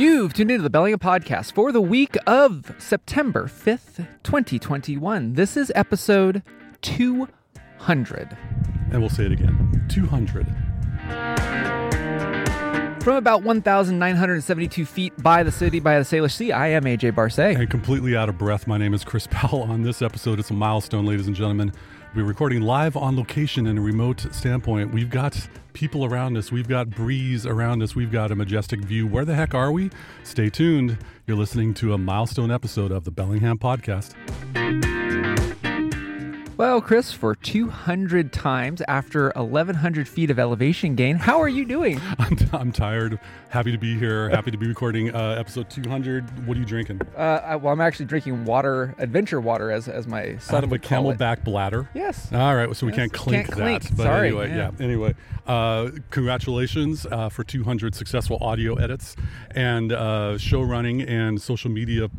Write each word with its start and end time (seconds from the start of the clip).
You've 0.00 0.32
tuned 0.32 0.50
into 0.50 0.62
the 0.62 0.70
Bellingham 0.70 0.98
Podcast 0.98 1.52
for 1.52 1.72
the 1.72 1.80
week 1.82 2.16
of 2.26 2.74
September 2.78 3.44
5th, 3.44 4.08
2021. 4.22 5.34
This 5.34 5.58
is 5.58 5.70
episode 5.74 6.42
200. 6.80 8.34
And 8.92 8.98
we'll 8.98 9.10
say 9.10 9.26
it 9.26 9.32
again 9.32 9.84
200. 9.90 10.46
From 13.02 13.16
about 13.16 13.42
1,972 13.42 14.86
feet 14.86 15.22
by 15.22 15.42
the 15.42 15.52
city, 15.52 15.80
by 15.80 15.98
the 15.98 16.04
Salish 16.06 16.32
Sea, 16.32 16.52
I 16.52 16.68
am 16.68 16.84
AJ 16.84 17.14
Barce. 17.14 17.38
And 17.38 17.68
completely 17.68 18.16
out 18.16 18.30
of 18.30 18.38
breath, 18.38 18.66
my 18.66 18.78
name 18.78 18.94
is 18.94 19.04
Chris 19.04 19.26
Powell. 19.30 19.64
On 19.64 19.82
this 19.82 20.00
episode, 20.00 20.38
it's 20.38 20.48
a 20.48 20.54
milestone, 20.54 21.04
ladies 21.04 21.26
and 21.26 21.36
gentlemen. 21.36 21.74
We're 22.12 22.24
recording 22.24 22.62
live 22.62 22.96
on 22.96 23.16
location 23.16 23.68
in 23.68 23.78
a 23.78 23.80
remote 23.80 24.26
standpoint. 24.32 24.92
We've 24.92 25.10
got 25.10 25.48
people 25.74 26.04
around 26.04 26.36
us. 26.36 26.50
We've 26.50 26.66
got 26.66 26.90
breeze 26.90 27.46
around 27.46 27.84
us. 27.84 27.94
We've 27.94 28.10
got 28.10 28.32
a 28.32 28.34
majestic 28.34 28.80
view. 28.80 29.06
Where 29.06 29.24
the 29.24 29.36
heck 29.36 29.54
are 29.54 29.70
we? 29.70 29.90
Stay 30.24 30.50
tuned. 30.50 30.98
You're 31.28 31.36
listening 31.36 31.72
to 31.74 31.94
a 31.94 31.98
milestone 31.98 32.50
episode 32.50 32.90
of 32.90 33.04
the 33.04 33.12
Bellingham 33.12 33.58
Podcast. 33.58 34.16
Well, 36.60 36.82
Chris, 36.82 37.10
for 37.10 37.34
200 37.34 38.34
times 38.34 38.82
after 38.86 39.32
1,100 39.34 40.06
feet 40.06 40.30
of 40.30 40.38
elevation 40.38 40.94
gain, 40.94 41.16
how 41.16 41.40
are 41.40 41.48
you 41.48 41.64
doing? 41.64 41.98
I'm, 42.18 42.36
I'm 42.52 42.70
tired. 42.70 43.18
Happy 43.48 43.72
to 43.72 43.78
be 43.78 43.98
here. 43.98 44.28
Happy 44.28 44.50
to 44.50 44.58
be 44.58 44.66
recording 44.68 45.14
uh, 45.14 45.36
episode 45.38 45.70
200. 45.70 46.46
What 46.46 46.58
are 46.58 46.60
you 46.60 46.66
drinking? 46.66 47.00
Uh, 47.16 47.40
I, 47.42 47.56
well, 47.56 47.72
I'm 47.72 47.80
actually 47.80 48.04
drinking 48.04 48.44
water, 48.44 48.94
adventure 48.98 49.40
water, 49.40 49.70
as, 49.70 49.88
as 49.88 50.06
my 50.06 50.36
son 50.36 50.56
Out 50.56 50.64
of 50.64 50.68
a 50.68 50.72
would 50.72 50.82
call 50.82 51.10
it. 51.10 51.16
CamelBak 51.16 51.44
bladder. 51.44 51.88
Yes. 51.94 52.30
All 52.30 52.54
right, 52.54 52.76
so 52.76 52.84
we 52.84 52.92
Yes, 52.92 52.98
can't 52.98 53.12
clink 53.14 53.46
can't 53.46 53.56
that. 53.56 53.62
clink. 53.62 53.96
But 53.96 54.02
Sorry, 54.02 54.28
anyway, 54.28 54.50
yeah. 54.50 54.70
yeah. 54.78 54.84
Anyway, 54.84 55.14
uh, 55.46 55.92
congratulations 56.10 57.06
uh, 57.06 57.30
for 57.30 57.42
200 57.42 57.94
successful 57.94 58.36
audio 58.42 58.74
edits 58.74 59.16
and 59.52 59.92
uh, 59.92 60.36
show 60.36 60.60
running 60.60 61.00
and 61.00 61.40
social 61.40 61.70
media. 61.70 62.10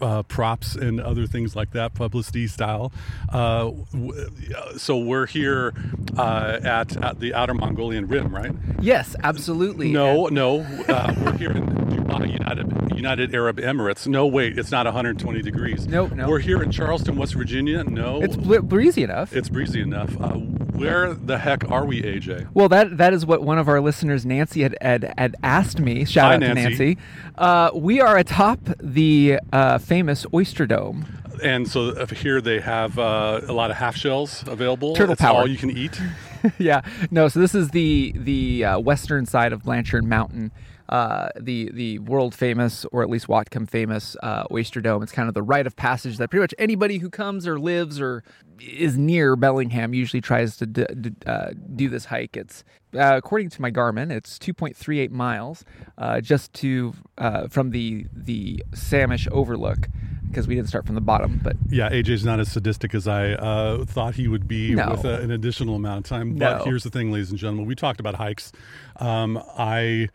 Uh, 0.00 0.22
props 0.24 0.74
and 0.74 1.00
other 1.00 1.24
things 1.26 1.54
like 1.54 1.70
that, 1.70 1.94
publicity 1.94 2.46
style. 2.48 2.92
Uh, 3.32 3.70
w- 3.92 4.28
so 4.76 4.98
we're 4.98 5.24
here 5.26 5.72
uh, 6.18 6.58
at, 6.64 6.96
at 6.96 7.20
the 7.20 7.32
Outer 7.32 7.54
Mongolian 7.54 8.08
Rim, 8.08 8.34
right? 8.34 8.50
Yes, 8.80 9.14
absolutely. 9.22 9.92
No, 9.92 10.26
no, 10.26 10.60
uh, 10.88 11.14
we're 11.22 11.38
here 11.38 11.52
in 11.52 11.64
Dubai, 11.66 12.32
United 12.32 12.66
United 12.94 13.34
Arab 13.34 13.58
Emirates. 13.58 14.06
No, 14.06 14.26
wait, 14.26 14.58
it's 14.58 14.70
not 14.70 14.86
120 14.86 15.42
degrees. 15.42 15.86
Nope, 15.86 16.12
no. 16.12 16.28
We're 16.28 16.38
here 16.38 16.62
in 16.62 16.70
Charleston, 16.70 17.16
West 17.16 17.34
Virginia. 17.34 17.82
No, 17.84 18.22
It's 18.22 18.36
bl- 18.36 18.58
breezy 18.60 19.02
enough. 19.02 19.34
it's 19.34 19.48
breezy 19.48 19.80
enough. 19.80 20.18
Uh, 20.20 20.34
where 20.74 21.14
the 21.14 21.38
heck 21.38 21.70
are 21.70 21.84
we, 21.84 22.02
AJ? 22.02 22.48
Well, 22.54 22.68
that 22.68 22.96
that 22.98 23.12
is 23.12 23.24
what 23.24 23.42
one 23.42 23.58
of 23.58 23.68
our 23.68 23.80
listeners, 23.80 24.26
Nancy, 24.26 24.62
had 24.62 24.76
had, 24.80 25.14
had 25.16 25.36
asked 25.42 25.78
me. 25.80 26.04
Shout 26.04 26.26
Hi, 26.26 26.34
out 26.34 26.40
to 26.40 26.54
Nancy. 26.54 26.84
Nancy. 26.94 26.98
Uh, 27.36 27.70
we 27.74 28.00
are 28.00 28.16
atop 28.18 28.58
the 28.80 29.38
uh, 29.52 29.78
famous 29.78 30.26
Oyster 30.34 30.66
Dome. 30.66 31.06
And 31.42 31.68
so 31.68 31.90
uh, 31.90 32.06
here 32.06 32.40
they 32.40 32.60
have 32.60 32.98
uh, 32.98 33.40
a 33.46 33.52
lot 33.52 33.70
of 33.70 33.76
half 33.76 33.96
shells 33.96 34.44
available. 34.46 34.94
Turtle 34.94 35.12
it's 35.14 35.20
power. 35.22 35.40
all 35.40 35.48
you 35.48 35.56
can 35.58 35.70
eat. 35.70 36.00
yeah, 36.58 36.80
no. 37.10 37.28
So 37.28 37.38
this 37.40 37.54
is 37.54 37.70
the 37.70 38.12
the 38.16 38.64
uh, 38.64 38.78
western 38.78 39.26
side 39.26 39.52
of 39.52 39.62
Blanchard 39.62 40.04
Mountain, 40.04 40.52
uh, 40.88 41.28
the 41.40 41.70
the 41.72 41.98
world 42.00 42.34
famous, 42.34 42.84
or 42.92 43.02
at 43.02 43.08
least 43.10 43.26
Whatcom 43.26 43.68
famous, 43.68 44.16
uh, 44.22 44.44
Oyster 44.50 44.80
Dome. 44.80 45.02
It's 45.02 45.12
kind 45.12 45.28
of 45.28 45.34
the 45.34 45.42
rite 45.42 45.66
of 45.66 45.76
passage 45.76 46.18
that 46.18 46.28
pretty 46.30 46.42
much 46.42 46.54
anybody 46.58 46.98
who 46.98 47.08
comes 47.10 47.46
or 47.46 47.58
lives 47.58 48.00
or 48.00 48.22
is 48.60 48.96
near 48.98 49.34
Bellingham 49.36 49.94
usually 49.94 50.20
tries 50.20 50.56
to 50.58 50.66
d- 50.66 50.86
d- 51.00 51.10
uh, 51.26 51.50
do 51.74 51.88
this 51.88 52.04
hike. 52.06 52.36
It's 52.36 52.64
uh, 52.94 53.14
according 53.16 53.50
to 53.50 53.62
my 53.62 53.70
Garmin, 53.70 54.12
it's 54.12 54.38
2.38 54.38 55.10
miles, 55.10 55.64
uh, 55.98 56.20
just 56.20 56.52
to 56.54 56.94
uh, 57.18 57.48
from 57.48 57.70
the 57.70 58.06
the 58.12 58.62
Samish 58.72 59.26
Overlook. 59.30 59.88
Because 60.28 60.48
we 60.48 60.56
didn't 60.56 60.66
start 60.68 60.84
from 60.84 60.96
the 60.96 61.00
bottom, 61.00 61.40
but 61.44 61.54
Yeah, 61.70 61.88
AJ's 61.90 62.24
not 62.24 62.40
as 62.40 62.50
sadistic 62.50 62.92
as 62.92 63.06
I 63.06 63.34
uh, 63.34 63.84
thought 63.84 64.16
he 64.16 64.26
would 64.26 64.48
be 64.48 64.74
No. 64.74 64.90
with 64.90 65.04
a, 65.04 65.20
an 65.20 65.30
additional 65.30 65.76
amount 65.76 65.98
of 65.98 66.08
time. 66.08 66.34
But 66.34 66.58
No. 66.58 66.64
here's 66.64 66.82
the 66.82 66.90
thing, 66.90 67.12
ladies 67.12 67.30
and 67.30 67.38
gentlemen. 67.38 67.66
We 67.66 67.76
talked 67.76 68.00
about 68.00 68.16
hikes. 68.16 68.50
Um, 68.96 69.40
I 69.56 70.08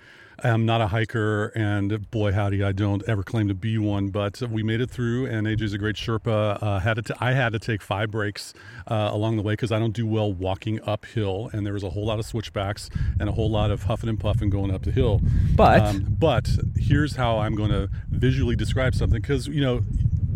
am 0.44 0.66
not 0.66 0.82
a 0.82 0.88
hiker, 0.88 1.48
and 1.56 2.10
boy, 2.12 2.32
howdy, 2.32 2.64
I 2.64 2.72
don't 2.72 3.04
ever 3.08 3.24
claim 3.24 3.48
to 3.48 3.54
be 3.54 3.78
one. 3.78 4.10
But 4.10 4.42
we 4.50 4.64
made 4.64 4.82
it 4.82 4.90
through, 4.90 5.26
and 5.28 5.46
AJ's 5.48 5.74
a 5.74 5.78
great 5.78 5.96
Sherpa. 5.96 6.62
Uh, 6.62 6.80
had 6.80 6.96
to 6.96 7.02
t- 7.02 7.14
I 7.20 7.34
had 7.34 7.54
to 7.54 7.60
take 7.60 7.82
five 7.82 8.12
breaks 8.12 8.54
uh, 8.88 9.10
along 9.12 9.38
the 9.38 9.44
way 9.44 9.54
because 9.54 9.72
I 9.72 9.80
don't 9.80 9.94
do 9.94 10.06
well 10.08 10.32
walking 10.32 10.80
uphill, 10.86 11.50
and 11.54 11.66
there 11.66 11.74
was 11.74 11.84
a 11.84 11.90
whole 11.90 12.06
lot 12.06 12.20
of 12.20 12.26
switchbacks 12.26 12.90
and 13.20 13.28
a 13.30 13.32
whole 13.32 13.50
lot 13.50 13.72
of 13.72 13.84
huffing 13.84 14.10
and 14.10 14.20
puffing 14.20 14.50
going 14.50 14.74
up 14.74 14.84
the 14.84 14.92
hill. 14.92 15.22
But- 15.56 15.82
Um, 15.82 16.06
but 16.20 16.50
here's 16.78 17.16
how 17.16 17.40
I'm 17.40 17.56
going 17.56 17.72
to 17.72 17.90
visually 18.10 18.56
describe 18.56 18.96
something 18.96 19.22
because 19.22 19.48
you 19.48 19.62
know 19.62 19.82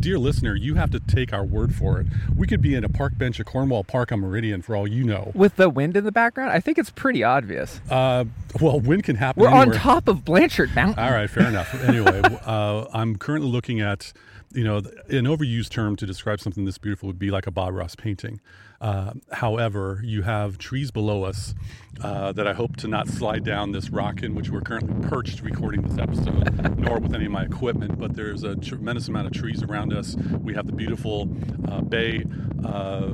dear 0.03 0.19
listener, 0.19 0.53
you 0.53 0.75
have 0.75 0.91
to 0.91 0.99
take 0.99 1.31
our 1.31 1.45
word 1.45 1.73
for 1.73 2.01
it. 2.01 2.07
We 2.35 2.45
could 2.45 2.61
be 2.61 2.75
in 2.75 2.83
a 2.83 2.89
park 2.89 3.17
bench 3.17 3.39
at 3.39 3.45
Cornwall 3.45 3.85
Park 3.85 4.11
on 4.11 4.19
Meridian 4.19 4.61
for 4.61 4.75
all 4.75 4.85
you 4.85 5.05
know. 5.05 5.31
with 5.33 5.55
the 5.55 5.69
wind 5.69 5.95
in 5.95 6.03
the 6.03 6.11
background, 6.11 6.51
I 6.51 6.59
think 6.59 6.77
it's 6.77 6.89
pretty 6.89 7.23
obvious. 7.23 7.79
Uh, 7.89 8.25
well, 8.59 8.81
wind 8.81 9.05
can 9.05 9.15
happen. 9.15 9.41
We're 9.41 9.49
on 9.49 9.71
top 9.71 10.09
of 10.09 10.25
Blanchard 10.25 10.75
Mountain. 10.75 11.01
All 11.01 11.11
right, 11.11 11.29
fair 11.29 11.47
enough. 11.47 11.73
Anyway, 11.85 12.21
uh, 12.45 12.85
I'm 12.93 13.15
currently 13.15 13.49
looking 13.49 13.79
at, 13.79 14.11
you 14.53 14.63
know, 14.63 14.77
an 14.77 15.25
overused 15.25 15.69
term 15.69 15.95
to 15.97 16.05
describe 16.05 16.39
something 16.39 16.65
this 16.65 16.77
beautiful 16.77 17.07
would 17.07 17.19
be 17.19 17.31
like 17.31 17.47
a 17.47 17.51
Bob 17.51 17.73
Ross 17.73 17.95
painting. 17.95 18.39
Uh, 18.79 19.13
however, 19.31 20.01
you 20.03 20.23
have 20.23 20.57
trees 20.57 20.91
below 20.91 21.23
us 21.23 21.55
uh, 22.01 22.31
that 22.33 22.47
I 22.47 22.53
hope 22.53 22.75
to 22.77 22.87
not 22.87 23.07
slide 23.07 23.43
down 23.43 23.71
this 23.71 23.89
rock 23.89 24.23
in 24.23 24.35
which 24.35 24.49
we're 24.49 24.61
currently 24.61 25.07
perched 25.07 25.41
recording 25.41 25.81
this 25.81 25.97
episode, 25.97 26.77
nor 26.77 26.99
with 26.99 27.13
any 27.13 27.25
of 27.25 27.31
my 27.31 27.43
equipment. 27.43 27.97
But 27.97 28.15
there's 28.15 28.43
a 28.43 28.55
tremendous 28.55 29.07
amount 29.07 29.27
of 29.27 29.33
trees 29.33 29.63
around 29.63 29.93
us. 29.93 30.15
We 30.15 30.53
have 30.53 30.67
the 30.67 30.73
beautiful 30.73 31.29
uh, 31.67 31.81
bay 31.81 32.25
uh, 32.65 33.13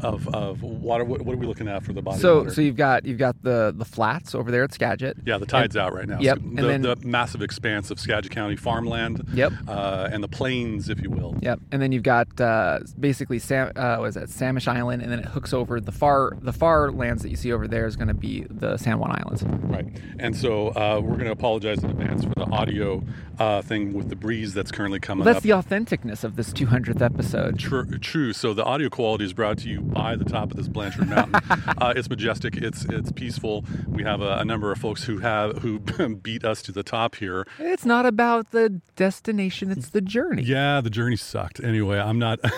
of, 0.00 0.28
of 0.34 0.62
water. 0.62 1.04
What, 1.04 1.22
what 1.22 1.34
are 1.34 1.38
we 1.38 1.46
looking 1.46 1.68
at 1.68 1.82
for 1.82 1.92
the 1.92 2.02
body 2.02 2.18
So, 2.20 2.38
water? 2.38 2.50
so 2.50 2.60
you've 2.60 2.76
got 2.76 3.04
you've 3.04 3.18
got 3.18 3.42
the 3.42 3.74
the 3.76 3.84
flats 3.84 4.34
over 4.34 4.50
there 4.50 4.64
at 4.64 4.72
Skagit. 4.72 5.16
Yeah, 5.24 5.38
the 5.38 5.46
tide's 5.46 5.76
out 5.76 5.92
right 5.94 6.06
now. 6.08 6.18
Yep, 6.20 6.38
So 6.38 6.44
and 6.44 6.58
the, 6.58 6.62
then- 6.62 6.82
the 6.82 6.96
massive 7.04 7.42
expanse 7.42 7.90
of 7.90 7.98
Skagit 8.00 8.30
County 8.32 8.56
farmland. 8.56 9.26
Yep. 9.34 9.52
Uh, 9.68 10.08
and 10.12 10.22
the 10.22 10.28
plains, 10.28 10.88
if 10.88 11.00
you 11.00 11.10
will. 11.10 11.36
Yep, 11.40 11.60
and 11.72 11.80
then 11.82 11.92
you've 11.92 12.02
got 12.02 12.40
uh, 12.40 12.80
basically 12.98 13.38
Sam, 13.38 13.72
uh, 13.76 13.96
what 13.96 14.06
is 14.08 14.14
that 14.14 14.28
Samish 14.28 14.68
Island, 14.68 15.02
and 15.02 15.10
then 15.10 15.18
it 15.20 15.26
hooks 15.26 15.52
over 15.52 15.80
the 15.80 15.92
far 15.92 16.32
the 16.40 16.52
far 16.52 16.90
lands 16.92 17.22
that 17.22 17.30
you 17.30 17.36
see 17.36 17.52
over 17.52 17.66
there 17.68 17.86
is 17.86 17.96
going 17.96 18.08
to 18.08 18.14
be 18.14 18.46
the 18.50 18.76
San 18.76 18.98
Juan 18.98 19.12
Islands. 19.12 19.42
Right. 19.44 19.86
And 20.18 20.36
so 20.36 20.68
uh, 20.68 21.00
we're 21.02 21.14
going 21.14 21.24
to 21.26 21.32
apologize 21.32 21.82
in 21.82 21.90
advance 21.90 22.24
for 22.24 22.34
the 22.36 22.46
audio 22.50 23.02
uh, 23.38 23.62
thing 23.62 23.92
with 23.92 24.08
the 24.08 24.16
breeze 24.16 24.54
that's 24.54 24.70
currently 24.70 25.00
coming 25.00 25.22
up. 25.22 25.24
That's 25.26 25.38
up. 25.38 25.42
the 25.42 25.50
authenticness 25.74 26.24
of 26.24 26.36
this 26.36 26.52
200th 26.52 27.02
episode. 27.02 27.58
True, 27.58 27.98
true. 27.98 28.32
So 28.32 28.54
the 28.54 28.64
audio 28.64 28.88
quality 28.88 29.24
is 29.24 29.32
brought 29.32 29.58
to 29.58 29.68
you 29.68 29.80
by 29.84 30.16
the 30.16 30.24
top 30.24 30.50
of 30.50 30.56
this 30.56 30.68
Blanchard 30.68 31.08
Mountain. 31.08 31.34
uh, 31.78 31.92
it's 31.96 32.08
majestic. 32.08 32.56
It's 32.56 32.84
it's 32.84 33.12
peaceful. 33.12 33.64
We 33.86 34.02
have 34.02 34.20
a, 34.20 34.38
a 34.38 34.44
number 34.44 34.72
of 34.72 34.78
folks 34.78 35.04
who 35.04 35.18
have 35.18 35.58
who 35.58 35.78
beat 36.22 36.44
us 36.44 36.62
to 36.62 36.72
the 36.72 36.82
top 36.82 37.16
here. 37.16 37.46
It's 37.58 37.84
not 37.84 38.06
about 38.06 38.50
the 38.50 38.80
destination; 38.96 39.70
it's 39.70 39.90
the 39.90 40.00
journey. 40.00 40.42
Yeah, 40.42 40.80
the 40.80 40.90
journey 40.90 41.16
sucked. 41.16 41.62
Anyway, 41.62 41.98
I'm 41.98 42.18
not. 42.18 42.40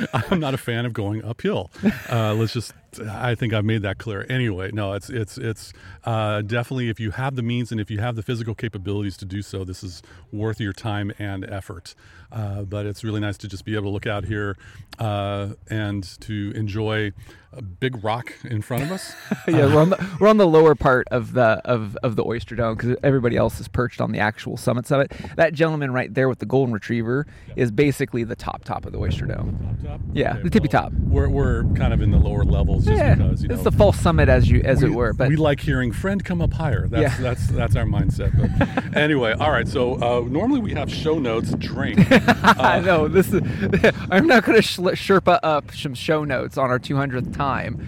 I'm 0.12 0.40
not 0.40 0.54
a 0.54 0.58
fan 0.58 0.86
of 0.86 0.92
going 0.92 1.24
uphill. 1.24 1.70
Uh, 2.10 2.34
let's 2.34 2.52
just. 2.52 2.72
I 3.08 3.34
think 3.34 3.54
I've 3.54 3.64
made 3.64 3.82
that 3.82 3.96
clear. 3.96 4.26
Anyway, 4.28 4.70
no, 4.72 4.92
it's 4.92 5.08
it's 5.08 5.38
it's 5.38 5.72
uh, 6.04 6.42
definitely 6.42 6.88
if 6.90 7.00
you 7.00 7.10
have 7.12 7.36
the 7.36 7.42
means 7.42 7.72
and 7.72 7.80
if 7.80 7.90
you 7.90 8.00
have 8.00 8.16
the 8.16 8.22
physical 8.22 8.54
capabilities 8.54 9.16
to 9.18 9.24
do 9.24 9.40
so, 9.40 9.64
this 9.64 9.82
is 9.82 10.02
worth 10.30 10.60
your 10.60 10.72
time 10.72 11.12
and 11.18 11.48
effort. 11.48 11.94
Uh, 12.30 12.62
but 12.62 12.86
it's 12.86 13.04
really 13.04 13.20
nice 13.20 13.36
to 13.38 13.48
just 13.48 13.64
be 13.64 13.74
able 13.74 13.84
to 13.84 13.90
look 13.90 14.06
out 14.06 14.24
here 14.24 14.56
uh, 14.98 15.50
and 15.68 16.02
to 16.20 16.52
enjoy 16.54 17.12
a 17.54 17.62
big 17.62 18.02
rock 18.02 18.32
in 18.44 18.62
front 18.62 18.82
of 18.82 18.90
us. 18.92 19.14
yeah, 19.48 19.66
we're 19.74 19.80
on 19.80 19.90
the 19.90 20.16
we're 20.20 20.28
on 20.28 20.38
the 20.38 20.46
lower 20.46 20.74
part 20.74 21.06
of 21.10 21.32
the 21.32 21.60
of, 21.64 21.96
of 22.02 22.16
the 22.16 22.24
Oyster 22.24 22.54
Dome 22.54 22.76
because 22.76 22.96
everybody 23.02 23.36
else 23.36 23.60
is 23.60 23.68
perched 23.68 24.00
on 24.00 24.12
the 24.12 24.18
actual 24.18 24.56
summit 24.56 24.86
summit. 24.86 25.12
That 25.36 25.52
gentleman 25.52 25.92
right 25.92 26.12
there 26.12 26.28
with 26.28 26.38
the 26.38 26.46
golden 26.46 26.72
retriever 26.72 27.26
is 27.56 27.70
basically 27.70 28.24
the 28.24 28.36
top 28.36 28.64
top 28.64 28.86
of 28.86 28.92
the 28.92 28.98
Oyster 28.98 29.26
Dome. 29.26 29.78
Top? 29.84 30.00
Yeah, 30.12 30.38
the 30.42 30.50
tippy 30.50 30.68
top. 30.68 30.92
We're, 30.92 31.28
we're 31.28 31.64
kind 31.74 31.92
of 31.92 32.00
in 32.00 32.10
the 32.10 32.18
lower 32.18 32.44
levels 32.44 32.86
just 32.86 32.96
yeah, 32.96 33.14
because 33.14 33.42
you 33.42 33.48
know 33.48 33.54
it's 33.54 33.64
the 33.64 33.72
false 33.72 33.98
summit 33.98 34.28
as 34.28 34.48
you 34.48 34.62
as 34.62 34.82
it 34.82 34.90
were. 34.90 35.12
But 35.12 35.28
we 35.28 35.36
like 35.36 35.60
hearing 35.60 35.92
"friend, 35.92 36.24
come 36.24 36.40
up 36.40 36.54
higher." 36.54 36.88
That's 36.88 37.02
Yeah. 37.18 37.22
that's 37.22 37.46
that's 37.48 37.76
our 37.76 37.84
mindset. 37.84 38.32
But 38.38 38.96
anyway, 38.96 39.32
all 39.32 39.50
right. 39.50 39.68
So 39.68 39.94
uh, 39.96 40.26
normally 40.28 40.60
we 40.60 40.72
have 40.72 40.90
show 40.90 41.18
notes, 41.18 41.52
drink. 41.58 41.98
I 42.10 42.80
know 42.80 43.08
this 43.08 43.32
is. 43.32 43.42
I'm 44.10 44.26
not 44.26 44.44
going 44.44 44.56
to 44.56 44.62
sh- 44.62 44.78
Sherpa 44.78 45.38
up 45.42 45.72
some 45.74 45.94
show 45.94 46.24
notes 46.24 46.56
on 46.56 46.70
our 46.70 46.78
200th 46.78 47.34
time. 47.34 47.41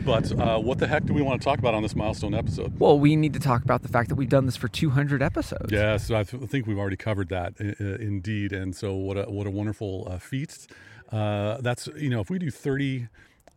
But 0.04 0.32
uh, 0.38 0.58
what 0.58 0.78
the 0.78 0.86
heck 0.86 1.04
do 1.06 1.14
we 1.14 1.22
want 1.22 1.40
to 1.40 1.44
talk 1.44 1.58
about 1.58 1.74
on 1.74 1.82
this 1.82 1.94
milestone 1.94 2.34
episode? 2.34 2.78
Well, 2.78 2.98
we 2.98 3.16
need 3.16 3.32
to 3.34 3.40
talk 3.40 3.62
about 3.64 3.82
the 3.82 3.88
fact 3.88 4.08
that 4.08 4.14
we've 4.16 4.28
done 4.28 4.46
this 4.46 4.56
for 4.56 4.68
200 4.68 5.22
episodes. 5.22 5.70
Yes, 5.72 6.10
I 6.10 6.24
th- 6.24 6.42
think 6.50 6.66
we've 6.66 6.78
already 6.78 6.96
covered 6.96 7.28
that, 7.28 7.54
i- 7.60 8.02
indeed. 8.02 8.52
And 8.52 8.74
so, 8.74 8.94
what 8.94 9.16
a 9.16 9.24
what 9.30 9.46
a 9.46 9.50
wonderful 9.50 10.08
uh, 10.10 10.18
feat. 10.18 10.66
Uh, 11.12 11.58
that's 11.60 11.86
you 11.96 12.10
know, 12.10 12.20
if 12.20 12.30
we 12.30 12.38
do 12.38 12.50
thirty 12.50 13.08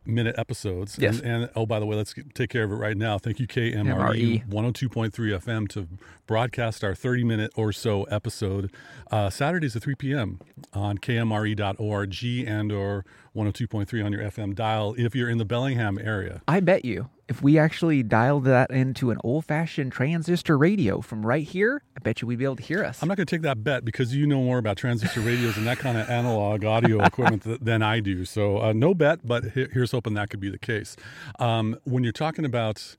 minute 0.07 0.35
episodes. 0.37 0.97
Yes. 0.99 1.19
And, 1.19 1.43
and 1.43 1.49
oh, 1.55 1.65
by 1.65 1.79
the 1.79 1.85
way, 1.85 1.95
let's 1.95 2.13
get, 2.13 2.33
take 2.33 2.49
care 2.49 2.63
of 2.63 2.71
it 2.71 2.75
right 2.75 2.97
now. 2.97 3.17
Thank 3.17 3.39
you, 3.39 3.47
KMRE 3.47 3.97
MRE. 3.97 4.47
102.3 4.47 5.11
FM, 5.11 5.67
to 5.69 5.87
broadcast 6.25 6.83
our 6.83 6.95
30 6.95 7.23
minute 7.23 7.51
or 7.55 7.71
so 7.71 8.03
episode 8.03 8.71
uh, 9.11 9.29
Saturdays 9.29 9.75
at 9.75 9.83
3 9.83 9.95
p.m. 9.95 10.39
on 10.73 10.97
kmre.org 10.97 12.47
and 12.47 12.71
or 12.71 13.05
102.3 13.35 14.05
on 14.05 14.11
your 14.11 14.21
FM 14.23 14.55
dial 14.55 14.95
if 14.97 15.15
you're 15.15 15.29
in 15.29 15.37
the 15.37 15.45
Bellingham 15.45 15.97
area. 15.99 16.41
I 16.47 16.59
bet 16.59 16.83
you 16.85 17.09
if 17.29 17.41
we 17.41 17.57
actually 17.59 18.03
dialed 18.03 18.45
that 18.45 18.71
into 18.71 19.11
an 19.11 19.17
old 19.23 19.43
fashioned 19.45 19.91
transistor 19.91 20.57
radio 20.57 21.01
from 21.01 21.25
right 21.25 21.45
here, 21.45 21.81
I 21.95 21.99
bet 21.99 22.21
you 22.21 22.27
we'd 22.27 22.39
be 22.39 22.45
able 22.45 22.55
to 22.55 22.63
hear 22.63 22.83
us. 22.85 23.01
I'm 23.01 23.07
not 23.09 23.17
going 23.17 23.27
to 23.27 23.35
take 23.35 23.41
that 23.41 23.63
bet 23.63 23.83
because 23.83 24.15
you 24.15 24.25
know 24.25 24.41
more 24.41 24.57
about 24.59 24.77
transistor 24.77 25.19
radios 25.19 25.57
and 25.57 25.67
that 25.67 25.77
kind 25.77 25.97
of 25.97 26.09
analog 26.09 26.63
audio 26.63 27.01
equipment 27.03 27.43
th- 27.43 27.59
than 27.59 27.81
I 27.81 27.99
do. 27.99 28.23
So 28.23 28.61
uh, 28.61 28.73
no 28.73 28.93
bet, 28.93 29.27
but 29.27 29.51
he- 29.51 29.67
here's 29.73 29.91
hoping 29.91 30.13
that 30.13 30.29
could 30.29 30.39
be 30.39 30.49
the 30.49 30.57
case. 30.57 30.95
Um, 31.39 31.77
when 31.83 32.03
you're 32.03 32.13
talking 32.13 32.45
about 32.45 32.95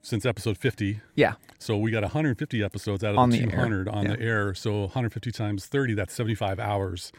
since 0.00 0.24
episode 0.24 0.56
50, 0.56 1.00
yeah. 1.16 1.34
so 1.58 1.76
we 1.76 1.90
got 1.90 2.02
150 2.02 2.62
episodes 2.62 3.04
out 3.04 3.12
of 3.12 3.18
On 3.18 3.28
the 3.30 3.40
the 3.40 3.50
200 3.50 3.88
on 3.88 4.04
Yeah. 4.06 4.16
the 4.16 4.20
air. 4.22 4.54
So 4.54 4.80
150 4.82 5.30
times 5.30 5.66
30, 5.66 5.92
that's 5.94 6.14
75 6.14 6.58
hours 6.58 7.12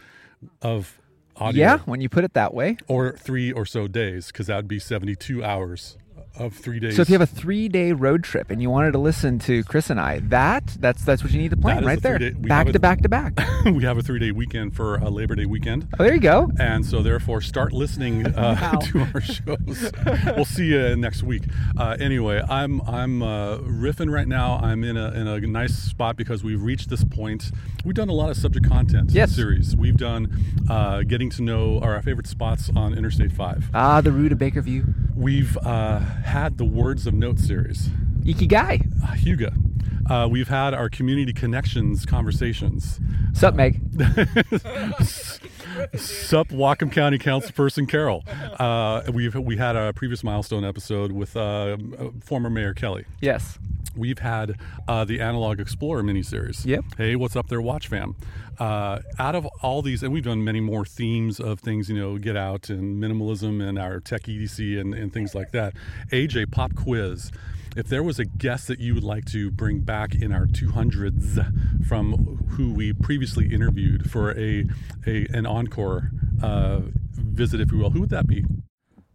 of 0.62 1.00
audio. 1.36 1.60
Yeah, 1.62 1.78
when 1.80 2.02
you 2.02 2.10
put 2.10 2.24
it 2.24 2.34
that 2.34 2.54
way. 2.54 2.78
Or 2.88 3.12
three 3.12 3.52
or 3.52 3.66
so 3.66 3.88
days, 3.88 4.28
because 4.28 4.48
that 4.48 4.56
would 4.56 4.68
be 4.68 4.80
72 4.80 5.44
hours 5.44 5.98
of 6.40 6.54
three 6.56 6.80
days. 6.80 6.96
So 6.96 7.02
if 7.02 7.10
you 7.10 7.14
have 7.14 7.22
a 7.22 7.26
three 7.26 7.68
day 7.70 7.92
road 7.92 8.24
trip 8.24 8.50
and 8.50 8.62
you 8.62 8.70
wanted 8.70 8.92
to 8.94 8.98
listen 8.98 9.40
to 9.40 9.64
Chris 9.66 9.90
and 9.90 10.00
I, 10.00 10.20
that 10.30 10.66
that's 10.80 11.04
that's 11.04 11.24
what 11.24 11.32
you 11.34 11.40
need 11.40 11.52
to 11.52 11.58
plan 11.58 11.86
right 11.86 12.02
there. 12.02 12.18
three-day- 12.18 12.48
Back 12.48 12.68
to 12.72 12.80
back 12.80 13.02
to 13.02 13.10
back. 13.18 13.34
we 13.66 13.84
have 13.84 13.98
a 13.98 14.02
three 14.02 14.20
day 14.20 14.32
weekend 14.32 14.76
for 14.76 14.96
a 14.96 15.10
Labor 15.10 15.36
Day 15.36 15.46
weekend. 15.46 15.88
Oh, 16.00 16.04
there 16.04 16.14
you 16.14 16.20
go. 16.20 16.52
And 16.60 16.86
so, 16.86 17.04
therefore, 17.04 17.42
start 17.42 17.74
listening 17.74 18.26
uh, 18.36 18.78
to 18.82 19.00
our 19.14 19.22
shows. 19.22 19.92
we'll 20.36 20.46
see 20.46 20.68
you 20.68 20.96
next 20.96 21.24
week. 21.24 21.44
Uh, 21.78 21.98
anyway, 22.00 22.42
I'm 22.50 22.82
I'm 22.88 23.22
uh, 23.22 23.58
riffing 23.60 24.12
right 24.12 24.28
now. 24.28 24.60
I'm 24.62 24.84
in 24.84 24.98
a 24.98 25.12
in 25.12 25.28
a 25.28 25.40
nice 25.42 25.76
spot 25.76 26.16
because 26.18 26.44
we've 26.44 26.62
reached 26.62 26.90
this 26.90 27.04
point. 27.04 27.52
We've 27.86 27.96
done 27.96 28.10
a 28.10 28.14
lot 28.14 28.30
of 28.30 28.38
subject 28.38 28.68
content 28.68 29.12
Yes. 29.12 29.32
series. 29.36 29.76
We've 29.76 29.98
done 29.98 30.42
uh, 30.70 31.04
getting 31.04 31.30
to 31.32 31.42
know 31.42 31.80
our 31.80 32.02
favorite 32.02 32.28
spots 32.28 32.70
on 32.76 32.94
Interstate 32.98 33.32
Five. 33.32 33.70
Ah, 33.74 34.02
the 34.02 34.12
route 34.12 34.32
of 34.32 34.38
Bakerview. 34.38 34.94
We've 35.20 35.58
uh, 35.58 36.00
had 36.00 36.58
the 36.58 36.64
Words 36.64 37.06
of 37.06 37.14
Note 37.14 37.40
series. 37.40 37.90
Ikigai. 38.22 38.90
Uh, 39.04 39.08
Hygge. 39.16 39.54
Uh, 40.10 40.30
we've 40.30 40.48
had 40.48 40.74
our 40.74 40.88
community 40.88 41.34
connections 41.34 42.06
conversations. 42.06 43.02
Sup, 43.34 43.54
Meg? 43.54 43.82
Sup, 45.96 46.48
Whatcom 46.50 46.92
County 46.92 47.18
Councilperson 47.18 47.88
Carol. 47.88 48.24
Uh, 48.60 49.04
we've 49.14 49.36
we 49.36 49.56
had 49.56 49.78
a 49.78 49.94
previous 49.94 50.22
milestone 50.22 50.66
episode 50.66 51.14
with 51.14 51.38
uh, 51.38 51.78
former 52.22 52.50
Mayor 52.50 52.74
Kelly. 52.74 53.06
Yes. 53.22 53.58
We've 53.96 54.20
had 54.20 54.60
uh, 54.88 55.06
the 55.06 55.22
Analog 55.22 55.62
Explorer 55.62 56.04
miniseries. 56.04 56.66
Yep. 56.66 56.84
Hey, 56.98 57.16
what's 57.16 57.38
up 57.38 57.48
there, 57.48 57.62
Watch 57.62 57.88
Fam? 57.88 58.16
Uh, 58.60 59.00
out 59.18 59.36
of 59.36 59.46
all 59.62 59.82
these, 59.82 60.04
and 60.04 60.12
we've 60.12 60.26
done 60.26 60.44
many 60.44 60.60
more 60.60 60.84
themes 60.84 61.40
of 61.40 61.62
things, 61.62 61.90
you 61.90 61.98
know, 61.98 62.18
Get 62.18 62.36
Out 62.36 62.70
and 62.70 63.02
minimalism 63.02 63.66
and 63.66 63.80
our 63.80 64.02
tech 64.02 64.24
EDC 64.24 64.80
and, 64.80 64.94
and 64.94 65.14
things 65.14 65.34
like 65.34 65.52
that. 65.52 65.74
AJ, 66.12 66.52
pop 66.52 66.76
quiz. 66.76 67.32
If 67.76 67.88
there 67.88 68.04
was 68.04 68.20
a 68.20 68.26
guest 68.26 68.68
that 68.68 68.80
you 68.80 68.96
would 68.96 69.04
like 69.04 69.26
to 69.26 69.52
bring 69.52 69.82
back 69.82 70.16
in 70.16 70.32
our 70.32 70.46
200s 70.46 71.86
from 71.88 72.48
who 72.52 72.74
we 72.74 72.94
previously 72.94 73.54
interviewed 73.54 74.10
for 74.10 74.32
a, 74.38 74.66
a 75.06 75.28
an 75.28 75.46
encore 75.46 76.12
uh, 76.42 76.82
visit, 77.14 77.62
if 77.62 77.72
you 77.72 77.78
will, 77.78 77.92
who 77.92 78.02
would 78.02 78.10
that 78.10 78.28
be? 78.28 78.44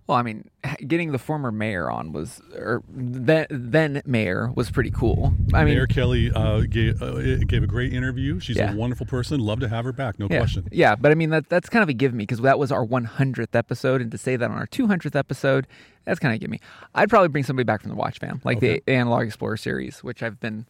Well, 0.06 0.18
I 0.18 0.22
mean, 0.22 0.50
getting 0.86 1.12
the 1.12 1.18
former 1.18 1.50
mayor 1.50 1.90
on 1.90 2.12
was, 2.12 2.42
or 2.54 2.82
then 2.90 3.46
then 3.48 4.02
mayor 4.04 4.50
was 4.54 4.70
pretty 4.70 4.90
cool. 4.90 5.32
I 5.54 5.64
mean, 5.64 5.74
Mayor 5.74 5.86
Kelly 5.86 6.30
uh, 6.34 6.60
gave, 6.68 7.00
uh, 7.02 7.38
gave 7.46 7.62
a 7.62 7.66
great 7.66 7.94
interview. 7.94 8.38
She's 8.38 8.56
Yeah. 8.56 8.72
a 8.74 8.76
wonderful 8.76 9.06
person. 9.06 9.40
Love 9.40 9.60
to 9.60 9.68
have 9.68 9.86
her 9.86 9.92
back, 9.92 10.18
no 10.18 10.28
yeah, 10.30 10.38
question. 10.40 10.68
yeah, 10.70 10.94
but 10.94 11.10
I 11.10 11.14
mean 11.14 11.30
that 11.30 11.48
that's 11.48 11.70
kind 11.70 11.82
of 11.82 11.88
a 11.88 11.94
give 11.94 12.12
me 12.12 12.24
because 12.24 12.40
that 12.40 12.58
was 12.58 12.70
our 12.70 12.84
100th 12.84 13.54
episode, 13.54 14.02
and 14.02 14.10
to 14.12 14.18
say 14.18 14.36
that 14.36 14.50
on 14.50 14.58
our 14.58 14.66
200th 14.66 15.16
episode, 15.16 15.66
that's 16.04 16.20
kind 16.20 16.34
of 16.34 16.40
give 16.40 16.50
me. 16.50 16.60
I'd 16.94 17.08
probably 17.08 17.28
bring 17.28 17.44
somebody 17.44 17.64
back 17.64 17.80
from 17.80 17.88
the 17.88 17.96
Watch 17.96 18.18
Fam, 18.18 18.42
like 18.44 18.58
Okay. 18.58 18.82
the 18.84 18.92
Analog 18.92 19.22
Explorer 19.26 19.56
series, 19.56 20.04
which 20.04 20.22
I've 20.22 20.38
been 20.38 20.66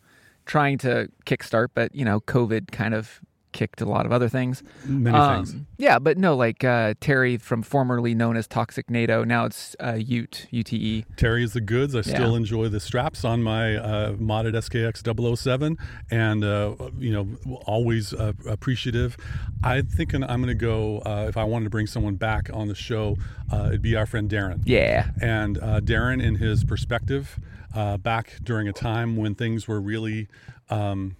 trying 0.46 0.78
to 0.78 1.08
kickstart, 1.26 1.68
but 1.74 1.92
you 1.92 2.04
know, 2.04 2.20
COVID 2.20 2.70
kind 2.70 2.94
of 2.94 3.20
kicked 3.54 3.80
a 3.80 3.86
lot 3.86 4.04
of 4.04 4.12
other 4.12 4.28
things. 4.28 4.62
Many 4.84 5.16
Um, 5.16 5.46
things. 5.46 5.62
Yeah, 5.78 5.98
but 5.98 6.18
no, 6.18 6.36
like 6.36 6.62
uh, 6.62 6.92
Terry 7.00 7.38
from 7.38 7.62
formerly 7.62 8.14
known 8.14 8.36
as 8.36 8.46
Toxic 8.46 8.90
NATO, 8.90 9.24
now 9.24 9.46
it's 9.46 9.74
uh, 9.82 9.94
Ute, 9.94 10.46
UTE. 10.50 11.04
Terry 11.16 11.42
is 11.42 11.54
the 11.54 11.62
goods. 11.62 11.94
I 11.96 12.02
still 12.02 12.36
enjoy 12.36 12.68
the 12.68 12.80
straps 12.80 13.24
on 13.24 13.42
my 13.42 13.76
uh, 13.76 14.12
modded 14.14 14.52
SKX 14.54 15.36
007 15.38 15.78
and, 16.10 16.44
uh, 16.44 16.74
you 16.98 17.12
know, 17.12 17.28
always 17.64 18.12
uh, 18.12 18.32
appreciative. 18.46 19.16
I 19.62 19.80
think 19.80 20.12
I'm 20.12 20.20
going 20.20 20.46
to 20.48 20.54
go, 20.54 20.98
uh, 21.06 21.24
if 21.28 21.36
I 21.36 21.44
wanted 21.44 21.64
to 21.64 21.70
bring 21.70 21.86
someone 21.86 22.16
back 22.16 22.50
on 22.52 22.68
the 22.68 22.74
show, 22.74 23.16
uh, 23.50 23.66
it'd 23.68 23.82
be 23.82 23.96
our 23.96 24.04
friend 24.06 24.28
Darren. 24.28 24.60
Yeah. 24.64 25.08
And 25.22 25.56
uh, 25.58 25.80
Darren, 25.80 26.22
in 26.22 26.34
his 26.34 26.64
perspective, 26.64 27.38
uh, 27.74 27.96
back 27.96 28.34
during 28.42 28.68
a 28.68 28.72
time 28.72 29.16
when 29.16 29.34
things 29.34 29.66
were 29.66 29.80
really, 29.80 30.28
um, 30.70 31.16